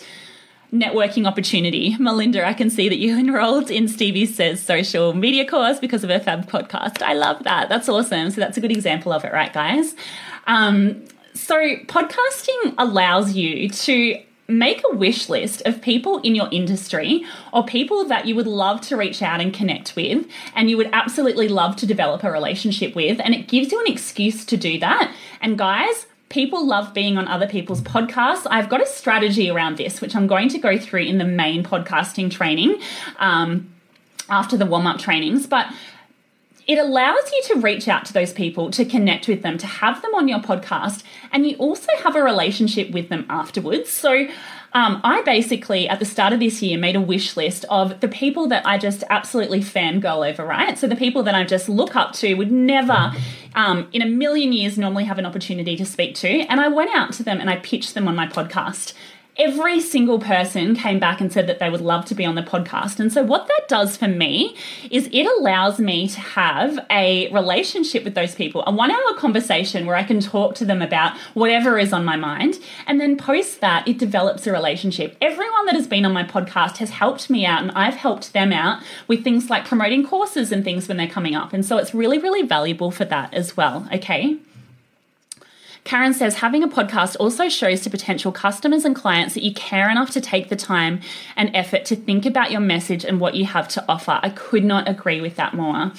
[0.72, 1.96] networking opportunity.
[1.98, 6.10] Melinda, I can see that you enrolled in Stevie Says social media course because of
[6.10, 7.02] her Fab podcast.
[7.02, 7.68] I love that.
[7.68, 8.30] That's awesome.
[8.30, 9.94] So that's a good example of it, right, guys?
[10.46, 11.04] Um,
[11.34, 11.56] so
[11.86, 18.04] podcasting allows you to make a wish list of people in your industry or people
[18.04, 21.76] that you would love to reach out and connect with and you would absolutely love
[21.76, 23.20] to develop a relationship with.
[23.20, 25.14] And it gives you an excuse to do that.
[25.40, 28.46] And guys, people love being on other people's podcasts.
[28.50, 31.62] I've got a strategy around this, which I'm going to go through in the main
[31.62, 32.80] podcasting training.
[33.18, 33.68] Um,
[34.28, 35.66] after the warm up trainings, but
[36.66, 40.00] it allows you to reach out to those people, to connect with them, to have
[40.00, 41.02] them on your podcast,
[41.32, 43.90] and you also have a relationship with them afterwards.
[43.90, 44.28] So,
[44.74, 48.08] um, I basically, at the start of this year, made a wish list of the
[48.08, 50.78] people that I just absolutely fangirl over, right?
[50.78, 53.12] So, the people that I just look up to would never,
[53.54, 56.28] um, in a million years, normally have an opportunity to speak to.
[56.28, 58.94] And I went out to them and I pitched them on my podcast
[59.38, 62.42] every single person came back and said that they would love to be on the
[62.42, 63.00] podcast.
[63.00, 64.56] And so, what that does for me
[64.90, 69.86] is it allows me to have a relationship with those people, a one hour conversation
[69.86, 72.58] where I can talk to them about whatever is on my mind.
[72.86, 75.16] And then, post that, it develops a relationship.
[75.20, 78.52] Everyone that has been on my podcast has helped me out, and I've helped them
[78.52, 81.52] out with things like promoting courses and things when they're coming up.
[81.52, 83.88] And so, it's really, really valuable for that as well.
[83.92, 84.38] Okay.
[85.84, 89.90] Karen says having a podcast also shows to potential customers and clients that you care
[89.90, 91.00] enough to take the time
[91.36, 94.20] and effort to think about your message and what you have to offer.
[94.22, 95.92] I could not agree with that more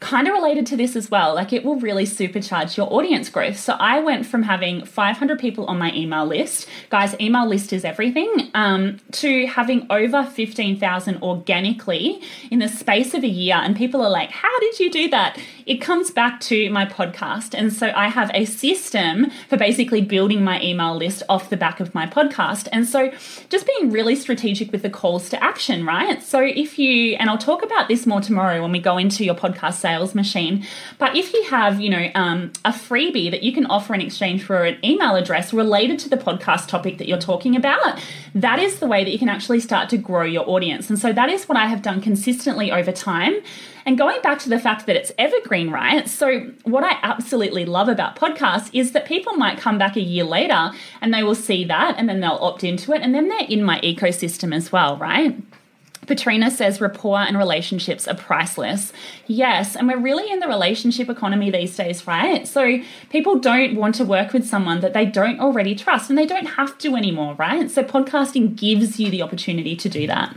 [0.00, 1.34] kind of related to this as well.
[1.34, 3.58] Like it will really supercharge your audience growth.
[3.58, 7.84] So I went from having 500 people on my email list, guys, email list is
[7.84, 13.56] everything, um, to having over 15,000 organically in the space of a year.
[13.56, 15.38] And people are like, how did you do that?
[15.70, 17.54] It comes back to my podcast.
[17.56, 21.78] And so I have a system for basically building my email list off the back
[21.78, 22.66] of my podcast.
[22.72, 23.12] And so
[23.50, 26.20] just being really strategic with the calls to action, right?
[26.24, 29.36] So if you, and I'll talk about this more tomorrow when we go into your
[29.36, 30.66] podcast sales machine.
[30.98, 34.42] But if you have, you know, um, a freebie that you can offer in exchange
[34.42, 38.02] for an email address related to the podcast topic that you're talking about,
[38.34, 40.90] that is the way that you can actually start to grow your audience.
[40.90, 43.36] And so that is what I have done consistently over time.
[43.86, 46.08] And going back to the fact that it's evergreen, right?
[46.08, 50.24] So, what I absolutely love about podcasts is that people might come back a year
[50.24, 50.70] later
[51.00, 53.62] and they will see that and then they'll opt into it and then they're in
[53.62, 55.36] my ecosystem as well, right?
[56.10, 58.92] Patrina says rapport and relationships are priceless.
[59.28, 62.48] Yes, and we're really in the relationship economy these days, right?
[62.48, 66.26] So people don't want to work with someone that they don't already trust and they
[66.26, 67.70] don't have to anymore, right?
[67.70, 70.34] So podcasting gives you the opportunity to do that.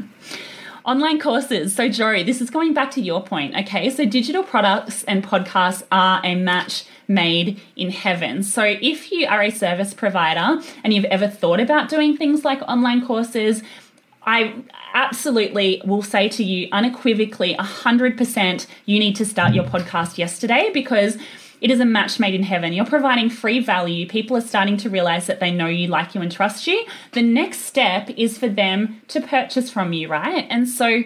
[0.85, 1.73] Online courses.
[1.73, 3.55] So, Jory, this is going back to your point.
[3.55, 8.43] Okay, so digital products and podcasts are a match made in heaven.
[8.43, 12.61] So, if you are a service provider and you've ever thought about doing things like
[12.63, 13.63] online courses,
[14.25, 14.55] I
[14.93, 21.17] absolutely will say to you unequivocally 100% you need to start your podcast yesterday because
[21.63, 22.73] it is a match made in heaven.
[22.73, 24.05] You're providing free value.
[24.05, 26.85] People are starting to realize that they know you, like you, and trust you.
[27.13, 30.45] The next step is for them to purchase from you, right?
[30.49, 31.03] And so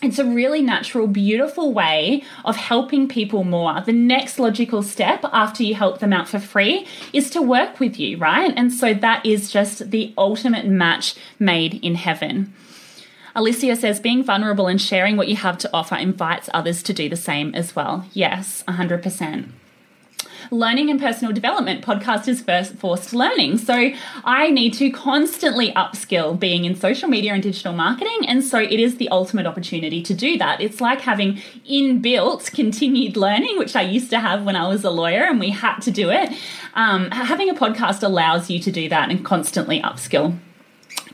[0.00, 3.82] it's a really natural, beautiful way of helping people more.
[3.82, 8.00] The next logical step after you help them out for free is to work with
[8.00, 8.52] you, right?
[8.56, 12.54] And so that is just the ultimate match made in heaven.
[13.34, 17.10] Alicia says being vulnerable and sharing what you have to offer invites others to do
[17.10, 18.06] the same as well.
[18.14, 19.50] Yes, 100%
[20.52, 21.82] learning and personal development.
[21.82, 23.56] Podcast is first forced learning.
[23.56, 23.90] So
[24.24, 28.28] I need to constantly upskill being in social media and digital marketing.
[28.28, 30.60] And so it is the ultimate opportunity to do that.
[30.60, 34.90] It's like having inbuilt continued learning, which I used to have when I was a
[34.90, 36.30] lawyer and we had to do it.
[36.74, 40.38] Um, having a podcast allows you to do that and constantly upskill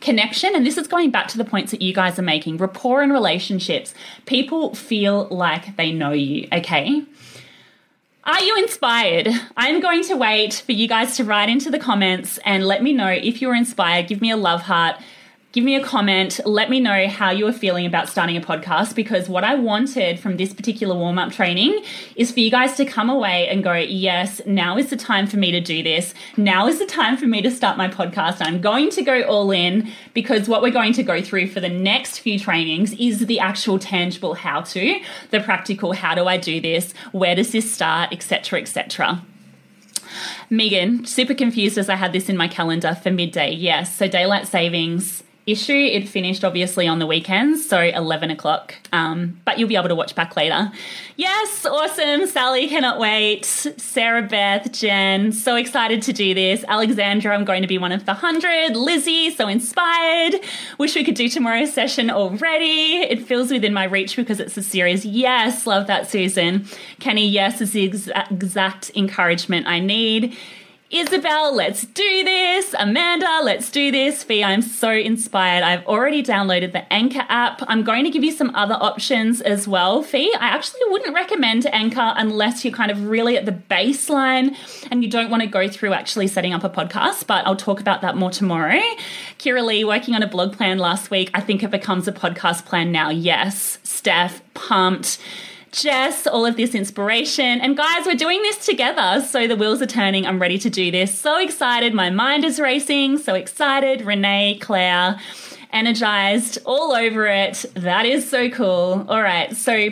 [0.00, 3.02] connection and this is going back to the points that you guys are making rapport
[3.02, 3.94] and relationships
[4.26, 7.02] people feel like they know you okay
[8.28, 9.28] are you inspired?
[9.56, 12.92] I'm going to wait for you guys to write into the comments and let me
[12.92, 14.06] know if you're inspired.
[14.06, 14.96] Give me a love heart
[15.52, 16.40] give me a comment.
[16.44, 20.20] Let me know how you are feeling about starting a podcast because what I wanted
[20.20, 21.82] from this particular warm up training
[22.16, 25.38] is for you guys to come away and go, yes, now is the time for
[25.38, 26.12] me to do this.
[26.36, 28.38] Now is the time for me to start my podcast.
[28.40, 31.70] I'm going to go all in because what we're going to go through for the
[31.70, 36.60] next few trainings is the actual tangible how to, the practical how do I do
[36.60, 39.22] this, where does this start, etc., etc.
[40.50, 43.52] Megan, super confused as I had this in my calendar for midday.
[43.52, 45.72] Yes, so daylight savings issue.
[45.72, 48.74] It finished obviously on the weekends, so 11 o'clock.
[48.92, 50.70] Um, but you'll be able to watch back later.
[51.16, 52.26] Yes, awesome.
[52.26, 53.44] Sally cannot wait.
[53.44, 56.64] Sarah Beth, Jen, so excited to do this.
[56.68, 58.76] Alexandra, I'm going to be one of the 100.
[58.76, 60.40] Lizzie, so inspired.
[60.78, 62.98] Wish we could do tomorrow's session already.
[63.02, 65.04] It feels within my reach because it's a series.
[65.04, 66.66] Yes, love that, Susan.
[67.00, 70.36] Kenny, yes, is the exact encouragement I need.
[70.90, 72.74] Isabel, let's do this.
[72.78, 74.24] Amanda, let's do this.
[74.24, 75.62] Fee, I'm so inspired.
[75.62, 77.60] I've already downloaded the Anchor app.
[77.68, 80.02] I'm going to give you some other options as well.
[80.02, 84.56] Fee, I actually wouldn't recommend Anchor unless you're kind of really at the baseline
[84.90, 87.80] and you don't want to go through actually setting up a podcast, but I'll talk
[87.80, 88.80] about that more tomorrow.
[89.38, 91.30] Kira Lee, working on a blog plan last week.
[91.34, 93.10] I think it becomes a podcast plan now.
[93.10, 93.78] Yes.
[93.82, 95.18] Steph, pumped.
[95.72, 97.60] Jess, all of this inspiration.
[97.60, 99.24] And guys, we're doing this together.
[99.24, 100.26] So the wheels are turning.
[100.26, 101.18] I'm ready to do this.
[101.18, 101.94] So excited.
[101.94, 103.18] My mind is racing.
[103.18, 104.02] So excited.
[104.02, 105.20] Renee, Claire,
[105.72, 107.64] energized, all over it.
[107.74, 109.04] That is so cool.
[109.08, 109.54] All right.
[109.56, 109.90] So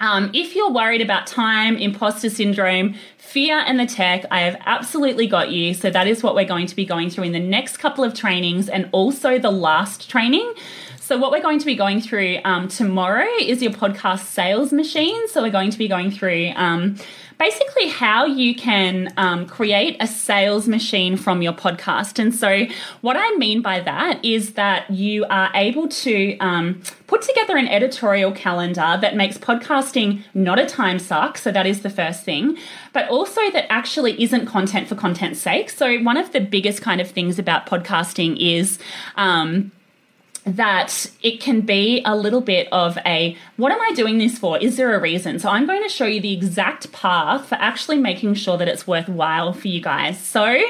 [0.00, 5.26] um, if you're worried about time, imposter syndrome, fear, and the tech, I have absolutely
[5.26, 5.74] got you.
[5.74, 8.14] So, that is what we're going to be going through in the next couple of
[8.14, 10.54] trainings and also the last training.
[11.08, 15.26] So, what we're going to be going through um, tomorrow is your podcast sales machine.
[15.28, 16.96] So, we're going to be going through um,
[17.38, 22.18] basically how you can um, create a sales machine from your podcast.
[22.18, 22.66] And so,
[23.00, 27.68] what I mean by that is that you are able to um, put together an
[27.68, 31.38] editorial calendar that makes podcasting not a time suck.
[31.38, 32.58] So, that is the first thing,
[32.92, 35.70] but also that actually isn't content for content's sake.
[35.70, 38.78] So, one of the biggest kind of things about podcasting is,
[39.16, 39.72] um,
[40.56, 44.58] that it can be a little bit of a what am I doing this for?
[44.58, 45.38] Is there a reason?
[45.38, 48.86] So I'm going to show you the exact path for actually making sure that it's
[48.86, 50.18] worthwhile for you guys.
[50.18, 50.60] So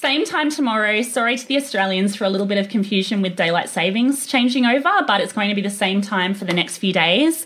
[0.00, 1.02] same time tomorrow.
[1.02, 4.90] Sorry to the Australians for a little bit of confusion with daylight savings changing over,
[5.06, 7.44] but it's going to be the same time for the next few days.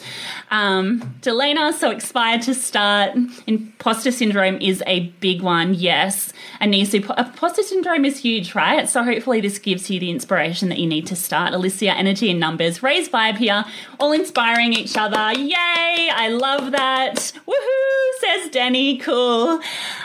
[0.52, 3.16] Um, Delena, so expired to start.
[3.48, 6.32] Imposter syndrome is a big one, yes.
[6.60, 8.88] Anisu, imposter syndrome is huge, right?
[8.88, 11.54] So hopefully this gives you the inspiration that you need to start.
[11.54, 13.64] Alicia, energy and numbers, raise vibe here,
[13.98, 15.36] all inspiring each other.
[15.36, 16.08] Yay!
[16.14, 17.16] I love that.
[17.48, 18.20] Woohoo!
[18.20, 18.98] Says Danny.
[18.98, 19.60] Cool.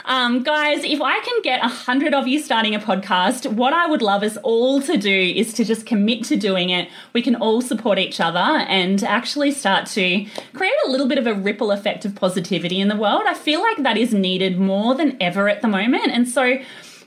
[0.05, 3.87] Um, guys, if I can get a hundred of you starting a podcast, what I
[3.87, 6.89] would love us all to do is to just commit to doing it.
[7.13, 11.27] We can all support each other and actually start to create a little bit of
[11.27, 13.23] a ripple effect of positivity in the world.
[13.27, 16.11] I feel like that is needed more than ever at the moment.
[16.11, 16.57] And so,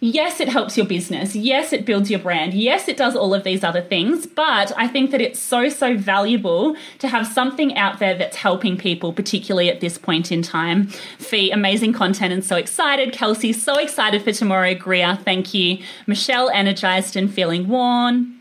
[0.03, 1.37] yes, it helps your business.
[1.37, 2.53] Yes, it builds your brand.
[2.53, 4.27] Yes, it does all of these other things.
[4.27, 8.77] But I think that it's so, so valuable to have something out there that's helping
[8.77, 10.89] people, particularly at this point in time.
[11.19, 13.13] Fee, amazing content and so excited.
[13.13, 14.75] Kelsey, so excited for tomorrow.
[14.75, 15.79] Greer, thank you.
[16.09, 18.41] Michelle, energized and feeling worn.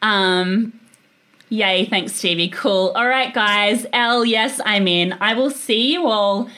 [0.00, 0.72] Um,
[1.48, 2.48] Yay, thanks, Stevie.
[2.48, 2.92] Cool.
[2.96, 3.86] All right, guys.
[3.92, 5.12] L, yes, I'm in.
[5.20, 6.48] I will see you all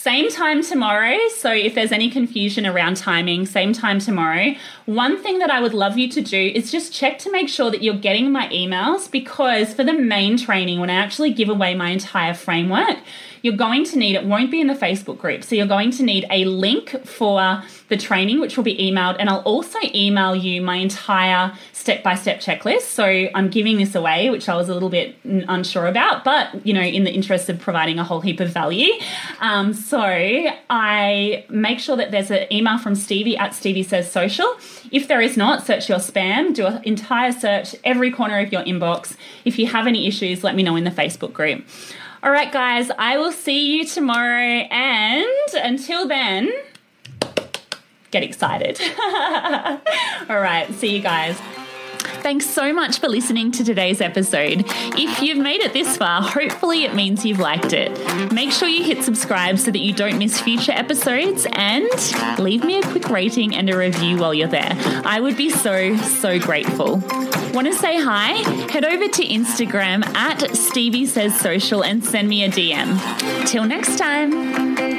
[0.00, 1.18] same time tomorrow.
[1.38, 4.54] So if there's any confusion around timing, same time tomorrow.
[4.86, 7.68] One thing that I would love you to do is just check to make sure
[7.72, 11.74] that you're getting my emails because for the main training, when I actually give away
[11.74, 12.98] my entire framework,
[13.42, 15.44] you're going to need, it won't be in the Facebook group.
[15.44, 19.16] So you're going to need a link for the training, which will be emailed.
[19.18, 22.82] And I'll also email you my entire step by step checklist.
[22.82, 26.74] So I'm giving this away, which I was a little bit unsure about, but you
[26.74, 28.92] know, in the interest of providing a whole heap of value.
[29.40, 34.56] Um, so I make sure that there's an email from Stevie at Stevie Says Social.
[34.90, 38.62] If there is not, search your spam, do an entire search, every corner of your
[38.64, 39.16] inbox.
[39.44, 41.64] If you have any issues, let me know in the Facebook group.
[42.20, 44.66] All right, guys, I will see you tomorrow.
[44.70, 46.50] And until then,
[48.10, 48.80] get excited.
[50.28, 51.38] All right, see you guys.
[52.22, 54.64] Thanks so much for listening to today's episode.
[54.66, 57.90] If you've made it this far, hopefully it means you've liked it.
[58.32, 61.88] Make sure you hit subscribe so that you don't miss future episodes and
[62.38, 64.72] leave me a quick rating and a review while you're there.
[65.04, 67.02] I would be so, so grateful.
[67.52, 68.32] Want to say hi?
[68.70, 73.46] Head over to Instagram at Stevie Says Social and send me a DM.
[73.46, 74.97] Till next time.